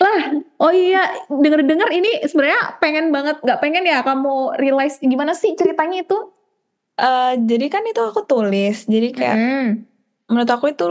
Lah, 0.02 0.22
oh 0.64 0.74
iya, 0.74 1.04
denger-denger 1.30 1.90
ini 1.94 2.10
sebenarnya 2.26 2.80
pengen 2.82 3.12
banget 3.16 3.38
nggak 3.44 3.60
pengen 3.64 3.84
ya 3.86 4.02
kamu 4.02 4.56
realize 4.58 4.98
gimana 5.04 5.34
sih 5.38 5.54
ceritanya 5.60 6.04
itu? 6.06 6.18
Eee, 7.00 7.40
jadi 7.50 7.66
kan 7.74 7.84
itu 7.90 8.02
aku 8.04 8.22
tulis, 8.30 8.86
jadi 8.86 9.08
kayak 9.16 9.38
Mhm. 9.40 9.68
menurut 10.30 10.52
aku 10.52 10.66
itu 10.74 10.86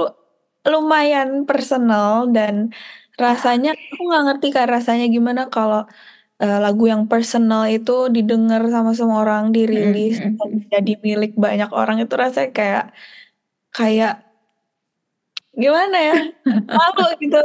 lumayan 0.69 1.45
personal 1.49 2.29
dan 2.37 2.73
rasanya 3.21 3.73
aku 3.93 4.01
nggak 4.09 4.23
ngerti 4.29 4.47
Kak, 4.57 4.67
rasanya 4.71 5.07
gimana 5.13 5.43
kalau, 5.53 5.87
eee, 6.43 6.59
lagu 6.65 6.85
yang 6.93 7.05
personal 7.13 7.65
itu 7.71 7.93
didengar 8.17 8.63
sama 8.75 8.93
semua 8.99 9.25
orang, 9.25 9.45
dirilis, 9.57 10.21
mhm 10.21 10.37
dan 10.41 10.51
jadi 10.73 10.93
milik 11.07 11.33
banyak 11.39 11.71
orang 11.75 11.97
itu 12.05 12.15
rasanya 12.17 12.51
kayak 12.59 12.85
kayak 13.77 14.13
gimana 15.59 15.97
ya, 15.99 16.17
malu 16.71 17.07
gitu. 17.19 17.41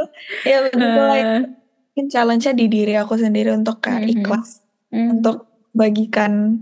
Ya 0.46 0.58
Eee. 0.70 1.50
mungkin 1.96 2.12
challenge-nya 2.12 2.54
di 2.60 2.68
diri 2.68 2.94
aku 3.00 3.16
sendiri 3.16 3.56
untuk 3.56 3.80
kayak 3.80 4.04
Mhm, 4.12 4.12
ikhlas 4.20 4.60
mmm. 4.92 5.10
untuk 5.16 5.48
bagikan, 5.72 6.60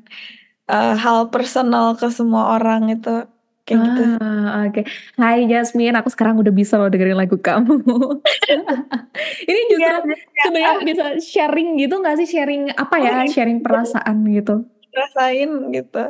eee, 0.70 0.94
hal 1.00 1.30
personal 1.34 1.98
ke 2.00 2.08
semua 2.14 2.56
orang 2.60 2.90
itu, 2.94 3.26
kayak 3.68 3.82
gitu. 3.92 4.02
Ah, 4.22 4.68
oke. 4.70 4.82
Hai 5.20 5.46
Jasmine, 5.50 5.96
aku 6.00 6.10
sekarang 6.14 6.38
udah 6.42 6.54
bisa 6.54 6.78
loh 6.80 6.90
dengerin 6.94 7.18
lagu 7.20 7.38
kamu. 7.42 7.82
Ini 9.50 9.62
Iya, 9.70 9.72
justru 9.72 10.00
jadi 10.06 10.16
kayak, 10.36 10.44
sebenarnya 10.46 10.74
bisa 10.86 11.06
sharing 11.22 11.70
gitu 11.82 11.96
nggak 12.02 12.16
sih? 12.24 12.28
Sharing 12.30 12.64
apa 12.78 12.96
ya, 13.02 13.14
iya, 13.26 13.32
sharing 13.34 13.60
betul. 13.62 13.66
perasaan 13.66 14.18
gitu. 14.32 14.56
Rasain 14.94 15.52
gitu. 15.76 16.04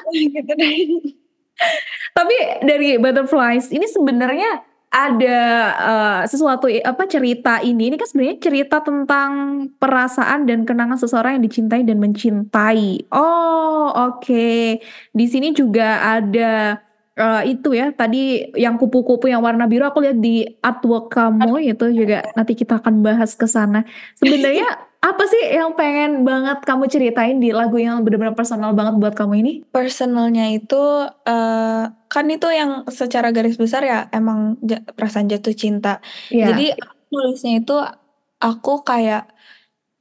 Gitu 0.34 0.52
deh. 0.60 0.76
Tapi 2.20 2.36
dari 2.68 3.00
Butterflies 3.00 3.72
ini 3.72 3.88
sebenarnya 3.88 4.60
ada, 4.90 5.40
eee, 5.78 6.20
sesuatu 6.28 6.66
apa, 6.68 7.06
cerita 7.06 7.62
ini, 7.62 7.88
ini 7.88 7.96
kan 7.96 8.10
sebenarnya 8.10 8.36
cerita 8.42 8.82
tentang 8.82 9.30
perasaan 9.78 10.44
dan 10.50 10.66
kenangan 10.66 10.98
seseorang 10.98 11.38
yang 11.38 11.44
dicintai 11.46 11.86
dan 11.86 11.96
mencintai. 12.02 13.08
Oh, 13.14 13.88
oke. 13.94 14.82
Di 15.14 15.26
sini 15.30 15.54
juga 15.54 16.18
ada, 16.18 16.82
eee, 17.14 17.54
itu 17.56 17.70
ya, 17.72 17.94
tadi 17.94 18.50
yang 18.58 18.76
kupu-kupu 18.82 19.30
yang 19.30 19.40
warna 19.46 19.70
biru 19.70 19.86
aku 19.86 20.02
lihat 20.02 20.18
di 20.18 20.42
artwork 20.60 21.14
kamu, 21.14 21.70
itu 21.70 21.86
juga 21.94 22.26
nanti 22.34 22.58
kita 22.58 22.82
akan 22.82 23.00
bahas 23.06 23.32
ke 23.38 23.46
sana. 23.46 23.86
Sebenarnya 24.18 24.66
apa 25.00 25.22
sih 25.32 25.42
yang 25.56 25.72
pengen 25.78 26.22
banget 26.28 26.60
kamu 26.68 26.84
ceritain 26.92 27.36
di 27.40 27.50
lagu 27.56 27.76
yang 27.80 28.04
bener-bener 28.04 28.36
personal 28.36 28.70
banget 28.76 28.94
buat 29.00 29.14
kamu 29.16 29.34
ini? 29.42 29.52
Personal-nya 29.72 30.50
itu, 30.52 30.76
eee, 31.24 31.84
kan 32.12 32.26
itu 32.28 32.46
yang 32.52 32.84
secara 32.90 33.30
garis 33.30 33.56
besar 33.56 33.82
ya 33.86 33.98
emang 34.12 34.58
perasaan 34.98 35.30
jatuh 35.30 35.54
cinta. 35.56 36.02
Iya. 36.28 36.52
Jadi 36.52 36.64
aku 36.74 37.02
nulisnya 37.14 37.52
itu 37.62 37.74
aku 38.42 38.72
kayak, 38.84 39.30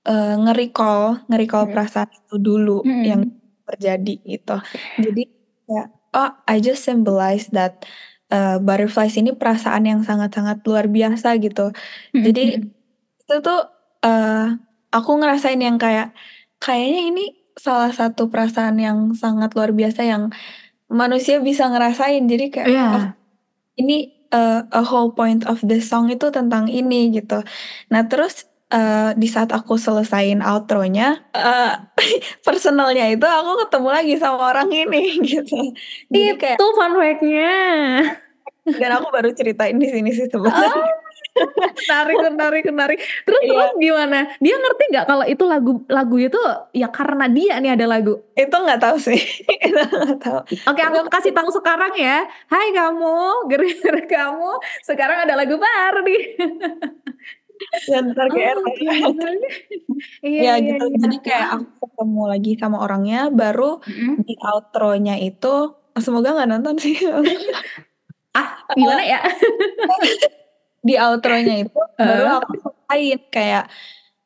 eee, 0.08 0.36
nge-recall 0.44 1.25
nge-recall 1.29 1.65
perasaan 1.74 2.10
itu 2.13 2.36
dulu 2.41 2.77
yang 3.06 3.22
Mhm. 3.27 3.34
terjadi 3.70 4.13
gitu. 4.25 4.56
Jadi 5.01 5.22
kayak, 5.68 5.88
oh 6.18 6.32
I 6.50 6.58
just 6.63 6.82
symbolize 6.88 7.48
that, 7.58 7.86
eee, 8.34 8.58
Butterflies 8.63 9.15
ini 9.22 9.32
perasaan 9.38 9.86
yang 9.89 10.01
sangat-sangat 10.06 10.63
luar 10.70 10.88
biasa 10.91 11.38
gitu. 11.44 11.72
Jadi 12.25 12.58
itu 13.24 13.36
tuh, 13.46 13.62
eee, 14.06 14.60
aku 14.91 15.12
ngerasain 15.22 15.60
yang 15.60 15.77
kayak, 15.81 16.13
kayaknya 16.62 17.01
ini 17.13 17.24
salah 17.60 17.91
satu 17.91 18.31
perasaan 18.31 18.79
yang 18.79 19.12
sangat 19.15 19.51
luar 19.58 19.72
biasa 19.75 20.01
yang 20.08 20.24
manusia 20.91 21.39
bisa 21.43 21.67
ngerasain. 21.69 22.25
Jadi 22.27 22.46
kayak, 22.53 22.69
oh 22.69 22.74
Iya. 22.74 23.01
ini, 23.79 23.98
eee, 24.31 24.60
a 24.72 24.81
whole 24.86 25.13
point 25.13 25.43
of 25.50 25.60
the 25.65 25.79
song 25.81 26.10
itu 26.12 26.29
tentang 26.34 26.67
ini 26.69 27.12
gitu. 27.15 27.41
Nah 27.93 28.03
terus, 28.10 28.46
eee, 28.74 29.15
di 29.17 29.27
saat 29.29 29.51
aku 29.55 29.75
selesaiin 29.79 30.41
outro-nya, 30.43 31.24
eee, 31.34 31.74
personal-nya 32.48 33.10
itu 33.13 33.25
aku 33.27 33.65
ketemu 33.67 33.89
lagi 33.91 34.13
sama 34.19 34.51
orang 34.53 34.69
ini 34.72 35.17
gitu. 35.31 35.58
Jadi 36.12 36.29
kayak 36.39 36.58
Itu 36.62 36.67
fun 36.77 36.93
fact-nya. 36.98 37.51
dan 38.69 38.89
aku 38.98 39.08
baru 39.10 39.29
ceritain 39.34 39.77
di 39.81 39.88
sini 39.89 40.10
sih 40.13 40.29
Oh, 40.29 40.31
sebenarnya. 40.46 40.86
Menarik 41.59 42.17
menarik 42.25 42.63
menarik. 42.67 42.99
Terus 43.23 43.41
Iya. 43.41 43.51
terus 43.51 43.71
gimana? 43.77 44.19
Dia 44.38 44.55
ngerti 44.55 44.83
nggak 44.91 45.05
kalau 45.05 45.25
itu 45.25 45.43
lagu 45.43 45.71
lagu 45.88 46.15
itu 46.17 46.39
ya 46.71 46.88
karena 46.89 47.25
dia 47.27 47.53
nih 47.57 47.71
ada 47.73 47.85
lagu? 47.85 48.19
Itu 48.33 48.55
nggak 48.55 48.79
tahu 48.79 48.97
sih, 48.99 49.19
itu 49.67 49.75
nggak 49.75 50.19
tahu. 50.19 50.39
Oke, 50.67 50.81
aku 50.81 50.99
kasih 51.07 51.31
tahu 51.31 51.49
sekarang 51.51 51.93
ya. 51.95 52.23
Hai 52.47 52.71
kamu, 52.71 53.47
gara-gara 53.47 54.01
kamu 54.05 54.51
sekarang 54.83 55.17
ada 55.23 55.33
lagu 55.35 55.55
baru 55.55 55.99
nih. 56.03 56.21
Entar 57.91 58.23
Oh, 58.23 58.31
GR 58.31 58.55
oke. 58.55 58.71
Iya 60.23 60.39
Ya 60.39 60.53
iya 60.55 60.63
gitu, 60.63 60.85
iya. 60.88 60.97
jadi 61.03 61.17
kayak 61.19 61.47
aku 61.59 61.65
ketemu 61.83 62.21
lagi 62.25 62.51
sama 62.55 62.77
orangnya, 62.79 63.27
baru 63.27 63.83
Mhm. 63.83 64.23
di 64.23 64.33
outro-nya 64.39 65.15
itu 65.19 65.55
semoga 65.95 66.31
nggak 66.31 66.49
nonton 66.49 66.75
sih. 66.79 66.95
Ah, 68.31 68.63
gimana 68.71 69.03
ya? 69.03 69.19
Di 70.79 70.95
outro-nya 70.95 71.67
itu 71.67 71.79
baru 72.00 72.24
Heeh. 72.24 72.39
aku 72.39 72.53
ceritain 72.63 73.19
kayak 73.29 73.65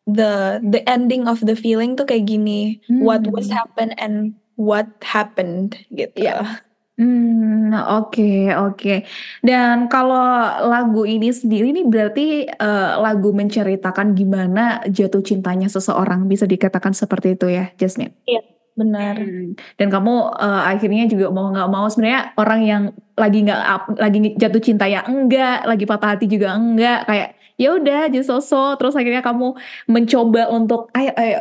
the 0.05 0.59
the 0.61 0.81
ending 0.85 1.25
of 1.25 1.39
the 1.41 1.55
feeling 1.55 1.95
tuh 1.97 2.05
kayak 2.05 2.27
gini, 2.27 2.83
what 3.01 3.23
was 3.31 3.49
happen 3.49 3.95
and 3.97 4.35
what 4.59 4.87
happened 5.01 5.79
gitu. 5.89 6.13
Iya. 6.29 6.61
Mmm, 6.93 7.73
oke 7.73 8.53
oke. 8.53 8.95
Dan 9.41 9.89
kalau 9.89 10.45
lagu 10.69 11.09
ini 11.09 11.33
sendiri 11.33 11.73
nih 11.73 11.89
berarti, 11.89 12.45
eee, 12.45 12.91
lagu 13.01 13.33
menceritakan 13.33 14.13
gimana 14.13 14.77
jatuh 14.85 15.25
cintanya 15.25 15.65
seseorang, 15.73 16.29
bisa 16.29 16.45
dikatakan 16.45 16.93
seperti 16.93 17.33
itu 17.33 17.49
ya, 17.49 17.73
Jasmine? 17.81 18.13
Iya, 18.29 18.45
benar. 18.79 19.15
Mmm, 19.19 19.53
dan 19.79 19.87
kamu, 19.93 20.13
eee, 20.41 20.61
akhirnya 20.73 21.03
juga 21.11 21.25
mau 21.33 21.49
nggak 21.53 21.69
mau 21.69 21.85
sebenarnya 21.91 22.21
orang 22.41 22.59
yang 22.65 22.83
lagi 23.19 23.37
nggak 23.45 23.59
lagi 24.01 24.17
jatuh 24.41 24.61
cinta 24.63 24.85
ya 24.89 25.01
enggak, 25.05 25.65
lagi 25.69 25.85
patah 25.85 26.09
hati 26.17 26.25
juga 26.29 26.57
enggak, 26.57 27.05
kayak 27.09 27.29
ya 27.61 27.67
udah 27.77 28.09
just 28.09 28.27
so-so, 28.33 28.73
terus 28.81 28.97
akhirnya 28.97 29.21
kamu 29.21 29.53
mencoba 29.85 30.49
untuk, 30.49 30.89
"Ayo 30.97 31.13
ayo, 31.17 31.37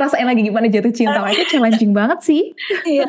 rasain 0.00 0.24
lagi 0.24 0.40
gimana 0.48 0.66
jatuh 0.72 0.92
cinta." 0.96 1.20
Itu 1.28 1.44
challenging 1.48 1.92
banget 1.92 2.18
sih. 2.24 2.42
Iya 2.88 3.04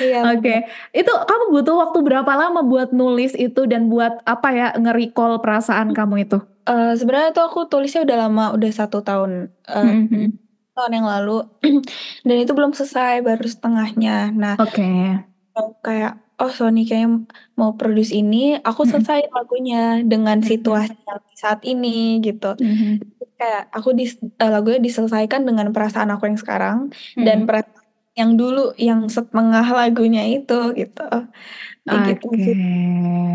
iya. 0.00 0.20
Oke, 0.36 0.54
itu 0.96 1.12
kamu 1.12 1.44
butuh 1.54 1.76
waktu 1.82 1.98
berapa 2.06 2.32
lama 2.36 2.60
buat 2.66 2.90
nulis 2.96 3.32
itu 3.38 3.66
dan 3.70 3.88
buat 3.92 4.20
apa 4.26 4.48
ya, 4.54 4.66
nge-recall 4.80 5.40
perasaan 5.44 5.92
kamu 5.96 6.26
itu? 6.28 6.38
Eee, 6.68 6.94
sebenarnya 6.94 7.30
tuh 7.34 7.44
aku 7.50 7.60
tulisnya 7.66 8.06
udah 8.06 8.18
lama, 8.28 8.44
udah 8.54 8.70
1 8.70 9.02
tahun, 9.02 9.50
eee, 9.66 9.82
Mhm 9.82 10.02
mhm. 10.14 10.28
Tahun 10.72 10.92
yang 11.02 11.06
lalu 11.08 11.36
dan 12.26 12.36
itu 12.40 12.52
belum 12.56 12.72
selesai, 12.72 13.20
baru 13.20 13.44
setengahnya. 13.44 14.32
Nah 14.32 14.54
Oke. 14.56 14.88
kayak, 15.84 16.12
oh 16.40 16.48
Sony 16.50 16.88
kayaknya 16.88 17.28
mau 17.60 17.76
produce 17.76 18.10
ini, 18.16 18.56
aku 18.58 18.82
Mhm. 18.84 18.90
selesaiin 18.90 19.30
lagunya 19.36 19.82
dengan 20.02 20.40
situasi 20.40 20.96
yang 21.06 21.20
saat 21.36 21.60
ini 21.68 22.18
gitu. 22.24 22.56
Mhm. 22.56 23.04
Terus 23.20 23.32
kayak 23.36 23.62
aku 23.70 23.88
dis 23.92 24.16
eee, 24.18 24.50
lagunya 24.50 24.80
diselesaikan 24.80 25.44
dengan 25.44 25.68
perasaan 25.76 26.08
aku 26.14 26.24
yang 26.30 26.40
sekarang 26.40 26.78
dan 27.18 27.44
Mhm. 27.44 27.46
perasaan 27.48 27.81
yang 28.12 28.36
dulu 28.36 28.76
yang 28.76 29.08
setengah 29.08 29.64
lagunya 29.72 30.28
itu 30.28 30.76
gitu. 30.76 31.08
Gitu 31.82 32.22
Oke, 32.22 32.54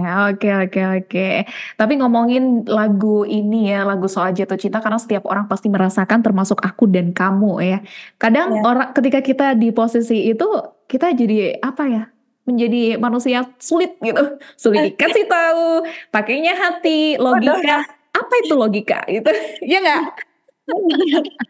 oke 0.08 0.50
oke 0.64 0.82
oke. 1.04 1.28
Tapi 1.76 1.94
ngomongin 2.00 2.64
lagu 2.64 3.28
ini 3.28 3.76
ya, 3.76 3.84
lagu 3.84 4.08
soal 4.08 4.32
jatuh 4.32 4.56
cinta 4.56 4.80
karena 4.80 4.96
setiap 4.96 5.28
orang 5.28 5.52
pasti 5.52 5.68
merasakan 5.68 6.24
termasuk 6.24 6.64
aku 6.64 6.88
dan 6.88 7.12
kamu 7.12 7.60
ya. 7.60 7.80
Kadang 8.16 8.56
Iya. 8.56 8.64
orang 8.64 8.90
ketika 8.96 9.20
kita 9.20 9.48
di 9.58 9.76
posisi 9.76 10.32
itu 10.32 10.48
kita 10.88 11.12
jadi 11.12 11.60
apa 11.60 11.84
ya? 11.92 12.04
Menjadi 12.48 12.96
manusia 12.96 13.44
sulit 13.60 14.00
gitu. 14.00 14.40
Sulit 14.56 14.96
dikasih 14.96 15.28
tahu, 15.28 15.84
pakainya 16.16 16.56
hati, 16.56 17.20
logika. 17.20 17.84
Apa 18.16 18.34
itu 18.48 18.56
logika 18.56 19.04
gitu? 19.12 19.28
Iya 19.68 19.78
nggak? 19.84 20.02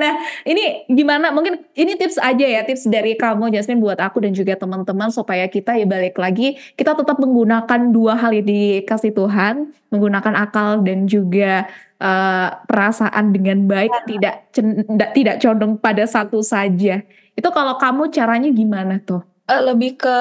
Nah, 0.00 0.12
ini 0.48 0.86
gimana? 0.88 1.30
Mungkin 1.34 1.60
ini 1.76 1.92
tips 1.98 2.16
aja 2.18 2.46
ya, 2.46 2.60
tips 2.64 2.88
dari 2.88 3.14
kamu 3.18 3.52
Jasmine 3.52 3.82
buat 3.82 3.98
aku 4.00 4.22
dan 4.24 4.32
juga 4.32 4.56
teman-teman 4.56 5.12
supaya 5.12 5.44
kita 5.46 5.76
ya 5.76 5.84
balik 5.86 6.16
lagi 6.16 6.56
kita 6.78 6.96
tetap 6.96 7.20
menggunakan 7.20 7.80
dua 7.92 8.16
hal 8.16 8.32
yang 8.32 8.46
dikasih 8.48 9.12
Tuhan, 9.12 9.70
menggunakan 9.92 10.34
akal 10.38 10.80
dan 10.86 11.04
juga 11.04 11.68
eh, 12.00 12.48
perasaan 12.64 13.36
dengan 13.36 13.68
baik, 13.68 13.92
tidak 14.08 14.48
cen- 14.56 14.88
nggak- 14.88 15.12
tidak 15.12 15.36
condong 15.42 15.76
pada 15.76 16.08
satu 16.08 16.40
saja. 16.40 17.04
Itu 17.36 17.48
kalau 17.52 17.76
kamu 17.76 18.08
caranya 18.08 18.48
gimana 18.50 18.98
tuh? 19.04 19.20
Eh, 19.46 19.60
lebih 19.60 20.00
ke 20.00 20.16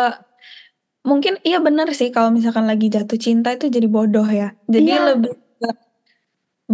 mungkin 1.07 1.39
iya 1.47 1.63
bener 1.63 1.87
sih 1.95 2.11
kalau 2.11 2.29
misalkan 2.29 2.67
lagi 2.67 2.91
jatuh 2.91 3.15
cinta 3.15 3.55
itu 3.55 3.71
jadi 3.71 3.87
bodoh 3.87 4.27
ya. 4.27 4.51
Jadi 4.67 4.91
Iya. 4.91 5.15
lebih 5.15 5.31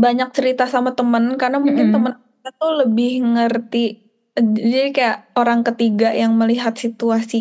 banyak 0.04 0.28
cerita 0.38 0.64
sama 0.74 0.90
temen 0.98 1.24
karena 1.42 1.58
mungkin 1.66 1.88
Mm-mm. 1.88 1.94
temen 1.94 2.14
kita 2.36 2.50
tuh 2.62 2.72
lebih 2.82 3.10
ngerti. 3.34 3.78
Jadi 4.36 4.90
kayak 4.96 5.18
orang 5.40 5.62
ketiga 5.68 6.06
yang 6.22 6.32
melihat 6.42 6.74
situasi 6.84 7.36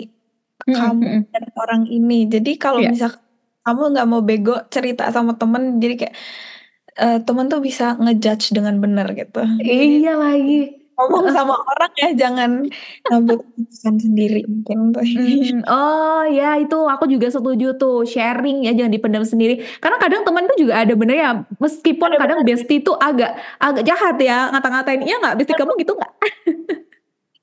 Mm-mm, 0.69 0.75
kamu 0.75 1.07
dan 1.33 1.45
orang 1.61 1.83
ini. 1.97 2.15
Jadi 2.35 2.51
kalau 2.63 2.81
Iya. 2.81 2.91
misalkan 2.93 3.23
kamu 3.67 3.83
nggak 3.93 4.07
mau 4.13 4.23
bego 4.29 4.53
cerita 4.75 5.03
sama 5.17 5.33
temen, 5.41 5.63
jadi 5.83 5.95
kayak 6.01 6.15
eh, 7.03 7.17
temen 7.27 7.47
tuh 7.53 7.61
bisa 7.69 7.85
ngejudge 8.03 8.47
dengan 8.57 8.77
benar 8.85 9.07
gitu. 9.21 9.39
Jadi 9.69 9.85
Iya 9.85 10.13
lagi. 10.23 10.55
Ngomong 10.95 11.27
sama 11.35 11.55
orang 11.59 11.93
ya 11.99 12.09
jangan 12.15 12.51
ngambil 13.11 13.43
keputusan 13.43 13.95
sendiri 13.99 14.47
mungkin. 14.47 14.95
Hmm, 14.95 15.61
oh 15.67 16.23
ya 16.31 16.55
itu 16.63 16.79
aku 16.87 17.11
juga 17.11 17.29
setuju 17.35 17.75
tuh 17.75 18.07
sharing 18.07 18.63
ya 18.67 18.73
jangan 18.79 18.93
dipendam 18.95 19.25
sendiri. 19.27 19.63
Karena 19.83 19.99
kadang 19.99 20.23
teman 20.23 20.47
tuh 20.47 20.57
juga 20.59 20.87
ada 20.87 20.95
bener 20.95 21.17
ya 21.19 21.31
meskipun 21.59 22.15
Ada 22.15 22.21
kadang 22.21 22.39
bestie 22.47 22.81
tuh 22.81 22.95
agak 22.95 23.35
agak 23.59 23.83
jahat 23.83 24.17
ya 24.23 24.55
ngata-ngatain 24.55 25.03
iya 25.03 25.17
nggak 25.19 25.35
bestie 25.41 25.57
kamu 25.59 25.73
gitu 25.83 25.93
nggak 25.99 26.13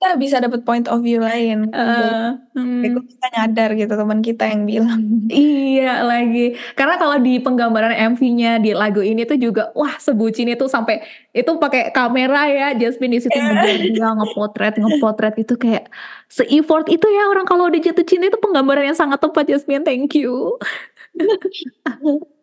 Kita 0.02 0.18
bisa 0.18 0.42
dapat 0.42 0.66
point 0.66 0.90
of 0.90 1.06
view 1.06 1.22
lain. 1.22 1.70
Eh, 1.70 2.30
hmm, 2.58 3.06
kita 3.06 3.28
nyadar 3.38 3.70
gitu 3.78 3.94
teman 3.94 4.26
kita 4.26 4.50
yang 4.50 4.66
bilang. 4.66 4.98
iya 5.30 6.02
lagi. 6.02 6.58
Karena 6.74 6.98
kalau 6.98 7.22
di 7.22 7.38
penggambaran 7.38 7.94
MV-nya 8.18 8.58
di 8.58 8.74
lagu 8.74 9.06
ini 9.06 9.30
tuh 9.30 9.38
juga 9.38 9.70
wah 9.78 9.94
sebucin 10.02 10.50
itu 10.50 10.66
sampai 10.66 11.06
itu 11.38 11.54
pakai 11.62 11.94
kamera 11.94 12.50
ya 12.50 12.74
Jasmine 12.74 13.14
di 13.14 13.20
situ 13.22 13.38
ngejar 13.38 13.78
dia 13.78 14.10
ngepotret 14.10 14.74
ngepotret 14.82 15.38
itu 15.38 15.54
kayak 15.54 15.86
se-effort 16.34 16.90
itu 16.90 17.06
ya 17.06 17.30
orang. 17.30 17.46
Kalau 17.46 17.70
udah 17.70 17.78
jatuh 17.78 18.02
cinta 18.02 18.26
itu 18.34 18.42
penggambaran 18.42 18.90
yang 18.90 18.98
sangat 18.98 19.22
tepat 19.22 19.54
Jasmine. 19.54 19.86
Thank 19.86 20.18
you 20.18 20.58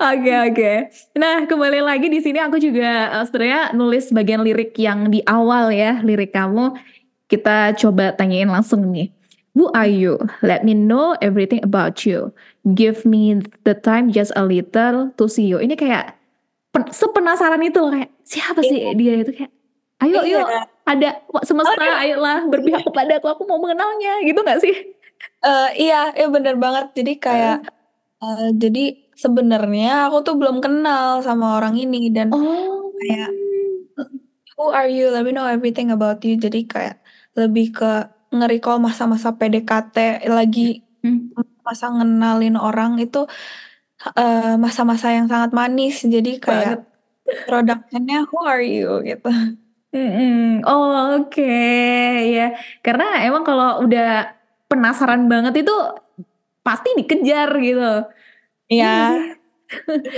Oke 0.00 0.32
oke. 0.32 0.72
Nah 1.12 1.44
kembali 1.44 1.80
lagi 1.84 2.08
di 2.08 2.24
sini 2.24 2.40
aku 2.40 2.56
juga 2.56 3.20
eh, 3.20 3.24
sebenarnya 3.28 3.76
nulis 3.76 4.08
bagian 4.10 4.40
lirik 4.40 4.72
yang 4.76 5.12
di 5.12 5.20
awal 5.28 5.68
ya 5.68 6.00
lirik 6.00 6.32
kamu. 6.32 6.72
Kita 7.28 7.76
coba 7.78 8.16
tanyain 8.16 8.48
langsung 8.48 8.88
nih. 8.90 9.12
Who 9.52 9.68
are 9.70 9.86
you? 9.86 10.16
Let 10.40 10.62
me 10.62 10.72
know 10.72 11.18
everything 11.20 11.60
about 11.60 12.06
you. 12.06 12.32
Give 12.64 13.02
me 13.04 13.38
the 13.62 13.74
time 13.74 14.08
just 14.08 14.32
a 14.34 14.42
little 14.42 15.10
to 15.14 15.24
see 15.26 15.46
you. 15.46 15.58
Ini 15.58 15.74
kayak 15.74 16.16
pen- 16.70 16.90
sepenasaran 16.90 17.60
itu 17.60 17.78
loh 17.78 17.92
kayak 17.92 18.10
siapa 18.24 18.62
sih 18.62 18.94
dia 18.96 19.20
itu 19.20 19.36
kayak. 19.36 19.52
Ayo 20.00 20.24
Iya. 20.24 20.40
yuk 20.40 20.48
ada 20.88 21.08
semesta 21.44 21.76
ayolah 21.76 22.48
berpihak 22.48 22.82
kepada 22.82 23.20
aku 23.20 23.28
aku 23.28 23.42
mau 23.44 23.60
mengenalnya 23.60 24.24
gitu 24.24 24.40
nggak 24.40 24.60
sih? 24.64 24.74
Eh, 25.44 25.68
iya, 25.76 26.08
iya 26.16 26.26
bener 26.26 26.56
banget. 26.56 26.96
Jadi 26.96 27.12
kayak 27.20 27.68
eh, 28.18 28.48
jadi 28.56 28.84
sebenarnya 29.16 30.08
aku 30.08 30.22
tuh 30.26 30.34
belum 30.38 30.62
kenal 30.62 31.20
sama 31.24 31.58
orang 31.58 31.74
ini 31.76 32.10
dan 32.10 32.30
Oh. 32.34 32.92
kayak 33.00 33.30
who 34.56 34.68
are 34.70 34.88
you? 34.88 35.08
Let 35.08 35.24
me 35.24 35.32
know 35.32 35.48
everything 35.48 35.88
about 35.90 36.20
you. 36.22 36.36
Jadi 36.36 36.68
kayak 36.68 37.00
lebih 37.34 37.72
ke 37.74 37.90
nge-recall 38.30 38.78
masa-masa 38.78 39.34
PDKT 39.34 40.28
lagi 40.28 40.84
Hmm. 41.00 41.32
masa 41.64 41.88
ngenalin 41.88 42.60
orang 42.60 43.00
itu 43.00 43.24
eh, 44.20 44.54
masa-masa 44.60 45.12
yang 45.16 45.26
sangat 45.32 45.50
manis. 45.56 46.04
Jadi 46.04 46.36
kayak 46.36 46.84
productionnya 47.48 48.28
who 48.28 48.38
are 48.44 48.60
you 48.60 49.00
gitu. 49.04 49.28
Mm-mm. 49.90 50.62
Oh, 50.68 51.18
oke 51.18 51.56
ya. 52.30 52.54
Karena 52.84 53.24
emang 53.26 53.42
kalau 53.42 53.82
udah 53.82 54.28
penasaran 54.70 55.26
banget 55.26 55.66
itu 55.66 55.74
pasti 56.60 56.94
dikejar 57.00 57.50
gitu. 57.58 58.06
Iya. 58.70 58.86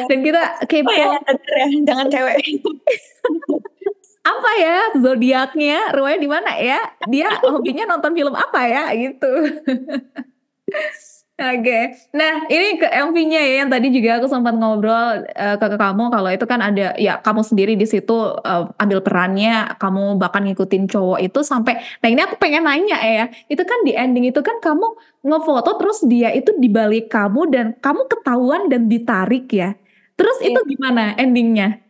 Dan 0.09 0.19
kita 0.25 0.43
kepo 0.69 0.91
Oh 0.93 0.97
ya, 0.97 1.09
denger 1.25 1.57
ya, 1.61 1.67
jangan 1.89 2.07
cewek. 2.13 2.37
apa 4.33 4.51
ya 4.61 4.77
zodiaknya, 4.99 5.79
rumahnya 5.97 6.21
di 6.25 6.31
mana 6.31 6.53
ya? 6.61 6.81
Dia 7.11 7.29
hobinya 7.43 7.85
nonton 7.91 8.13
film 8.17 8.35
apa 8.37 8.61
ya 8.69 8.85
gitu. 8.97 9.31
Oke, 11.43 11.99
nah 12.15 12.47
ini 12.47 12.79
ke 12.79 12.87
MV-nya 12.87 13.41
ya 13.43 13.55
yang 13.67 13.71
tadi 13.73 13.91
juga 13.91 14.23
aku 14.23 14.31
sempat 14.31 14.55
ngobrol 14.55 15.27
eh, 15.27 15.57
ke, 15.59 15.67
ke 15.75 15.79
kamu 15.81 16.05
kalau 16.15 16.31
itu 16.31 16.47
kan 16.47 16.63
ada 16.63 16.95
ya 16.95 17.19
kamu 17.19 17.43
sendiri 17.43 17.75
di 17.75 17.83
situ 17.83 18.15
eh, 18.47 18.65
ambil 18.79 19.03
perannya, 19.03 19.75
kamu 19.83 20.23
bahkan 20.23 20.47
ngikutin 20.47 20.87
cowok 20.87 21.19
itu 21.19 21.43
sampai. 21.43 21.83
Nah 21.99 22.09
ini 22.15 22.21
aku 22.23 22.39
pengen 22.39 22.63
nanya 22.63 22.99
ya, 23.03 23.25
itu 23.51 23.63
kan 23.67 23.83
di 23.83 23.91
ending 23.91 24.31
itu 24.31 24.39
kan 24.39 24.63
kamu 24.63 24.87
ngefoto 25.27 25.83
terus 25.83 26.07
dia 26.07 26.31
itu 26.31 26.55
di 26.55 26.71
balik 26.71 27.11
kamu 27.11 27.51
dan 27.51 27.67
kamu 27.83 28.07
ketahuan 28.07 28.71
dan 28.71 28.87
ditarik 28.87 29.51
ya. 29.51 29.75
Terus 30.15 30.39
itu 30.47 30.59
gimana 30.79 31.19
endingnya? 31.19 31.83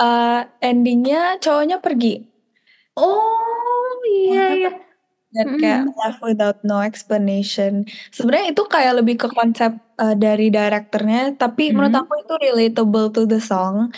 Eh, 0.00 0.40
endingnya 0.64 1.36
cowoknya 1.42 1.82
pergi 1.82 2.32
Oh 2.96 3.88
iya 4.04 4.44
iya. 4.52 4.70
Dan 5.34 5.48
kayak 5.60 5.82
left 6.00 6.20
without 6.24 6.58
no 6.68 6.78
explanation. 6.84 7.72
Sebenarnya 8.14 8.46
itu 8.52 8.62
kayak 8.68 8.92
lebih 9.00 9.16
ke 9.22 9.28
konsep 9.32 9.72
eh, 10.02 10.14
dari 10.16 10.48
direkturnya, 10.52 11.36
tapi 11.40 11.72
menurut 11.74 11.94
Hmm. 11.94 12.02
aku 12.04 12.12
itu 12.24 12.34
relatable 12.46 13.06
to 13.14 13.22
the 13.28 13.40
song. 13.40 13.90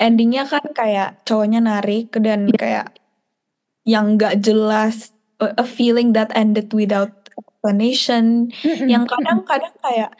Endingnya 0.00 0.44
kan 0.52 0.64
kayak 0.76 1.08
cowoknya 1.28 1.60
narik 1.64 2.12
dan 2.22 2.40
kayak 2.54 2.94
yang 3.86 4.18
nggak 4.18 4.42
jelas, 4.42 5.12
a 5.42 5.52
a 5.62 5.64
feeling 5.66 6.12
that 6.16 6.30
ended 6.34 6.70
without 6.74 7.12
explanation. 7.38 8.50
Mm-mm, 8.64 8.88
Yang 8.90 9.04
mm-mm. 9.06 9.12
kadang-kadang 9.12 9.74
kayak 9.84 10.10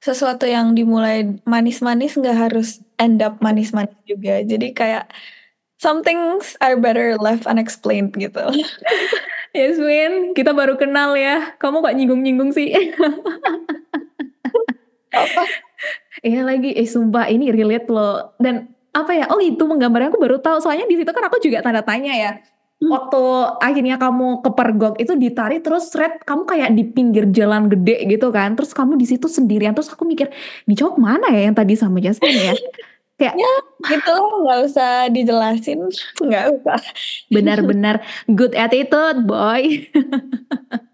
sesuatu 0.00 0.48
yang 0.48 0.72
dimulai 0.78 1.38
manis-manis 1.44 2.16
nggak 2.16 2.36
harus 2.50 2.80
end 3.00 3.20
up 3.24 3.38
manis-manis 3.44 3.96
juga. 4.08 4.40
Jadi 4.44 4.72
kayak 4.72 5.10
some 5.80 6.02
things 6.04 6.56
are 6.64 6.76
better 6.80 7.16
left 7.20 7.44
unexplained 7.48 8.14
gitu. 8.16 8.40
Yasmin, 9.50 10.30
kita 10.30 10.54
baru 10.54 10.78
kenal 10.78 11.18
ya. 11.18 11.58
Kamu 11.58 11.82
kok 11.82 11.94
nyinggung-nyinggung 11.98 12.54
sih? 12.54 12.70
Apa? 15.10 15.42
Iya 16.22 16.46
lagi, 16.46 16.70
eh 16.76 16.86
sumpah 16.86 17.26
ini 17.26 17.50
relate 17.50 17.90
loh. 17.90 18.38
Dan 18.38 18.70
apa 18.94 19.10
ya? 19.10 19.26
Oh 19.34 19.42
itu 19.42 19.62
menggambarnya 19.66 20.14
aku 20.14 20.22
baru 20.22 20.38
tahu. 20.38 20.62
Soalnya 20.62 20.86
di 20.86 20.94
situ 21.02 21.10
kan 21.10 21.26
aku 21.26 21.42
juga 21.42 21.66
tanda 21.66 21.82
tanya 21.82 22.14
ya. 22.14 22.32
Waktu 22.80 23.20
akhirnya 23.60 24.00
kamu 24.00 24.40
kepergok 24.40 24.94
itu 25.02 25.12
ditarik 25.12 25.60
terus 25.60 25.92
red 25.92 26.24
kamu 26.24 26.48
kayak 26.48 26.70
di 26.72 26.84
pinggir 26.88 27.28
jalan 27.28 27.66
gede 27.66 28.06
gitu 28.06 28.30
kan. 28.30 28.54
Terus 28.54 28.70
kamu 28.70 28.94
di 28.96 29.06
situ 29.10 29.26
sendirian. 29.26 29.74
Terus 29.74 29.90
aku 29.90 30.06
mikir, 30.06 30.30
nih 30.70 30.76
cowok 30.78 30.96
mana 30.96 31.26
ya 31.34 31.50
yang 31.50 31.56
tadi 31.58 31.74
sama 31.74 31.98
Jasmine 31.98 32.38
ya? 32.38 32.54
Kayak 33.20 33.36
gitu 33.84 34.16
nggak 34.16 34.60
usah 34.64 35.12
dijelasin, 35.12 35.92
nggak 36.24 36.44
usah. 36.56 36.80
benar-benar 37.28 38.00
good 38.32 38.56
attitude 38.56 39.28
boy. 39.28 39.60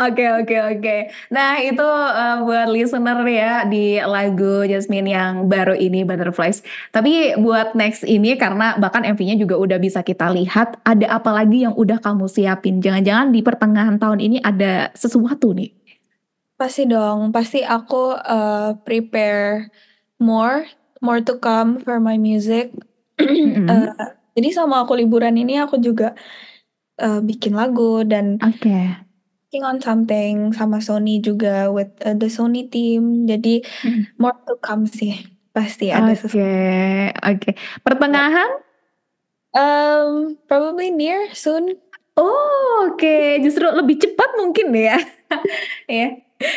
Oke 0.00 0.26
oke 0.26 0.56
oke. 0.58 0.96
Nah 1.30 1.62
itu 1.62 1.86
eh, 1.86 2.36
buat 2.42 2.66
listener 2.72 3.18
ya 3.30 3.62
di 3.62 4.00
lagu 4.02 4.66
Jasmine 4.66 5.06
yang 5.06 5.46
baru 5.46 5.78
ini 5.78 6.02
Butterflies. 6.02 6.66
Tapi 6.90 7.38
buat 7.38 7.78
next 7.78 8.02
ini 8.02 8.34
karena 8.34 8.74
bahkan 8.80 9.06
MV-nya 9.06 9.38
juga 9.38 9.54
udah 9.54 9.78
bisa 9.78 10.02
kita 10.02 10.34
lihat. 10.34 10.82
Ada 10.82 11.20
apa 11.20 11.30
lagi 11.30 11.62
yang 11.62 11.78
udah 11.78 12.02
kamu 12.02 12.26
siapin? 12.26 12.82
Jangan-jangan 12.82 13.30
di 13.30 13.40
pertengahan 13.44 13.96
tahun 14.02 14.18
ini 14.18 14.42
ada 14.42 14.90
sesuatu 14.98 15.54
nih. 15.54 15.70
Pasti 16.58 16.90
dong, 16.90 17.30
pasti 17.30 17.62
aku 17.62 18.18
uh, 18.18 18.76
prepare 18.82 19.70
more, 20.20 20.66
more 21.00 21.20
to 21.20 21.36
come 21.36 21.80
for 21.80 21.98
my 21.98 22.16
music. 22.16 22.72
Uh, 23.20 23.92
jadi 24.32 24.48
sama 24.56 24.84
aku 24.84 24.96
liburan 24.96 25.36
ini 25.36 25.60
aku 25.60 25.76
juga 25.76 26.16
uh, 26.96 27.20
bikin 27.20 27.52
lagu 27.52 28.00
dan 28.08 28.40
Oke. 28.40 28.96
working 29.50 29.64
on 29.66 29.76
something 29.82 30.54
sama 30.56 30.80
Sony 30.80 31.20
juga 31.20 31.68
with 31.68 31.92
uh, 32.06 32.16
the 32.16 32.32
Sony 32.32 32.64
team. 32.68 33.28
Jadi 33.28 33.60
Hmm. 33.84 34.08
more 34.16 34.36
to 34.48 34.56
come 34.60 34.88
sih. 34.88 35.20
Pasti 35.50 35.90
ada 35.90 36.14
Oke, 36.14 36.30
sesuatu. 36.30 36.46
oke. 37.26 37.50
Pertengahan? 37.82 38.50
Um, 39.50 40.38
probably 40.46 40.94
near 40.94 41.26
soon. 41.34 41.74
Oh, 42.14 42.86
oke. 42.86 43.42
Justru 43.42 43.66
lebih 43.66 43.98
cepat 43.98 44.30
mungkin 44.38 44.70
ya. 44.70 44.96
ya. 45.90 46.08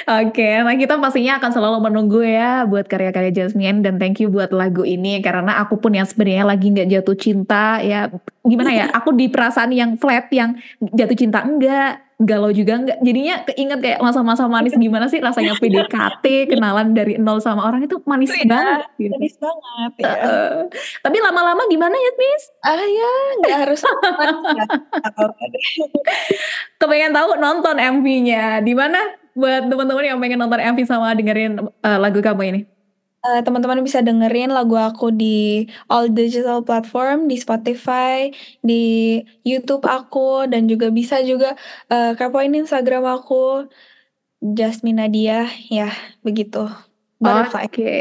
Oke, 0.08 0.63
nah 0.63 0.74
kita 0.74 0.96
pastinya 0.96 1.43
akan 1.43 1.52
selalu 1.52 1.78
menunggu 1.84 2.24
ya 2.24 2.63
buat 2.63 2.88
karya-karya 2.88 3.36
Jasmine 3.36 3.84
dan 3.84 4.00
thank 4.00 4.24
you 4.24 4.32
buat 4.32 4.56
lagu 4.56 4.88
ini 4.88 5.19
karena 5.19 5.60
aku 5.60 5.76
pun 5.76 5.91
yang 5.91 6.08
sebenarnya 6.08 6.48
lagi 6.48 6.72
nggak 6.72 6.88
jatuh 6.88 7.17
cinta 7.19 7.84
ya 7.84 8.08
gimana 8.41 8.72
ya 8.72 8.86
aku 8.96 9.12
di 9.12 9.28
perasaan 9.28 9.76
yang 9.76 10.00
flat 10.00 10.32
yang 10.32 10.56
jatuh 10.80 11.19
cinta 11.19 11.43
enggak 11.43 12.00
galau 12.15 12.48
juga 12.56 12.80
enggak 12.80 12.98
jadinya 13.04 13.36
keinget 13.43 13.80
kayak 13.84 14.00
masa-masa 14.00 14.48
manis 14.48 14.72
gimana 14.76 15.12
sih 15.12 15.19
rasanya 15.19 15.60
PDKT 15.60 16.48
kenalan 16.48 16.96
dari 16.96 17.19
nol 17.19 17.43
sama 17.43 17.67
orang 17.67 17.84
itu 17.84 18.00
manis 18.08 18.32
Iya, 18.32 18.48
banget 18.48 18.80
gitu. 18.96 19.15
Manis 19.19 19.36
banget 19.36 19.91
ya. 20.00 20.08
Heeh. 20.08 20.52
tapi 21.04 21.17
lama-lama 21.19 21.67
gimana 21.67 21.91
ya 21.91 22.12
Miss? 22.15 22.43
Ah 22.63 22.80
ya, 22.80 23.12
nggak 23.43 23.56
harus. 23.67 23.82
kepengen 26.80 27.12
tahu 27.12 27.36
nonton 27.36 27.76
MV-nya 27.80 28.63
di 28.63 28.72
mana 28.76 29.00
buat 29.34 29.65
teman-teman 29.65 30.06
yang 30.06 30.19
pengen 30.22 30.39
nonton 30.41 30.62
MV 30.62 30.80
sama 30.86 31.13
dengerin 31.17 31.58
uh, 31.62 31.98
lagu 31.98 32.22
kamu 32.22 32.43
ini 32.54 32.62
Eh, 33.24 33.39
teman-teman 33.39 33.80
bisa 33.80 34.04
dengerin 34.04 34.52
lagu 34.52 34.76
aku 34.76 35.08
di 35.08 35.63
all 35.88 36.12
digital 36.12 36.60
platform 36.60 37.32
di 37.32 37.39
Spotify, 37.39 38.28
di 38.60 39.15
YouTube 39.48 39.88
aku 39.88 40.43
dan 40.52 40.67
juga 40.67 40.91
bisa 40.91 41.24
juga 41.24 41.56
eh, 41.88 42.19
kepoin 42.19 42.52
Instagram 42.52 43.08
aku 43.08 43.72
Jasmine 44.43 45.08
Nadia 45.08 45.48
ya 45.72 45.88
begitu. 46.19 46.67
Butterfly. 47.24 47.63
Oke, 47.72 47.96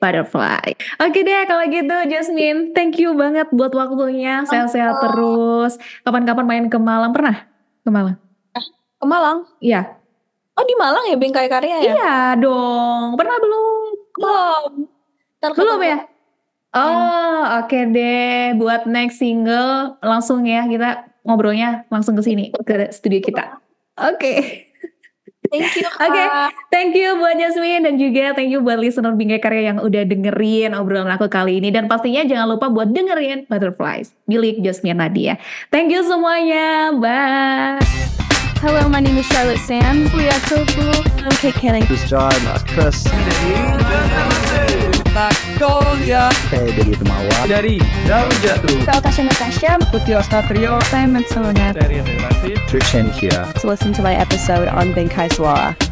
butterfly. 0.00 0.72
Oke 1.04 1.20
deh 1.20 1.44
kalau 1.44 1.68
gitu 1.68 1.96
Jasmine, 2.08 2.72
thank 2.72 2.96
you 2.96 3.12
banget 3.12 3.52
buat 3.52 3.76
waktunya. 3.76 4.48
Sehat-sehat 4.48 5.04
terus. 5.04 5.76
Kapan-kapan 6.00 6.48
main 6.48 6.66
ke 6.72 6.80
Malang 6.80 7.12
pernah? 7.12 7.44
Ke 7.84 7.92
Malang? 7.92 8.16
Ke 8.96 9.04
Malang. 9.04 9.44
Iya. 9.60 10.00
Oh 10.52 10.64
di 10.68 10.74
Malang 10.76 11.04
ya 11.08 11.16
Bingkai 11.16 11.48
Karya 11.48 11.76
ya? 11.80 11.92
Iya 11.96 12.16
dong. 12.36 13.16
Pernah 13.16 13.36
belum? 13.40 13.82
Belum. 14.20 14.70
Ntar 15.40 15.50
Belum 15.56 15.80
ya? 15.80 15.98
Oh, 16.72 17.40
oke 17.64 17.78
deh. 17.92 18.56
Buat 18.56 18.88
next 18.88 19.20
single 19.20 19.96
langsung 20.00 20.44
ya 20.44 20.64
kita 20.68 21.08
ngobrolnya 21.24 21.84
langsung 21.88 22.16
ke 22.16 22.22
sini 22.24 22.52
ke 22.64 22.92
studio 22.92 23.20
kita. 23.20 23.60
Oke. 24.00 24.68
Thank 25.52 25.76
you. 25.76 25.88
Oke. 26.00 26.22
Thank 26.72 26.96
you 26.96 27.12
buat 27.20 27.36
Jasmine 27.36 27.84
dan 27.84 28.00
juga 28.00 28.32
thank 28.32 28.48
you 28.48 28.64
buat 28.64 28.80
listener 28.80 29.12
Bingkai 29.12 29.40
Karya 29.40 29.72
yang 29.72 29.78
udah 29.84 30.08
dengerin 30.08 30.72
obrolan 30.72 31.12
aku 31.12 31.28
kali 31.28 31.60
ini 31.60 31.68
dan 31.68 31.92
pastinya 31.92 32.24
jangan 32.24 32.56
lupa 32.56 32.72
buat 32.72 32.88
dengerin 32.88 33.44
Butterflies 33.52 34.16
milik 34.24 34.64
Jasmine 34.64 34.96
Nadia. 34.96 35.36
Thank 35.68 35.92
you 35.92 36.00
semuanya. 36.08 36.96
Bye. 36.96 38.21
Hello, 38.62 38.88
my 38.88 39.00
name 39.00 39.18
is 39.18 39.26
Charlotte 39.26 39.58
Sam. 39.58 40.04
We 40.14 40.28
are 40.28 40.38
so 40.46 40.64
cool. 40.66 40.94
I'm 41.26 41.34
Kate 41.42 41.52
Canning. 41.54 41.84
This 41.86 42.04
is 42.04 42.10
John. 42.10 42.30
That's 42.44 42.62
Chris. 42.62 43.04
Magnolia. 45.10 46.30
Hej, 46.50 46.72
det 46.76 46.84
heter 46.84 47.04
Mawa. 47.04 47.46
Dari 47.48 47.82
Raujatu. 48.06 48.84
Cała 48.86 49.00
Kasia 49.00 49.24
Natasha. 49.24 49.78
Putio 49.90 50.18
Ostatrio. 50.18 50.78
Simon 50.90 51.24
Sonet. 51.26 51.74
Dari 51.74 51.98
Rafid. 52.22 52.58
Trishan 52.70 53.10
here. 53.10 53.52
To 53.60 53.66
listen 53.66 53.92
to 53.94 54.02
my 54.02 54.14
episode 54.14 54.68
on 54.68 54.94
Benkai 54.94 55.28
Suara. 55.34 55.91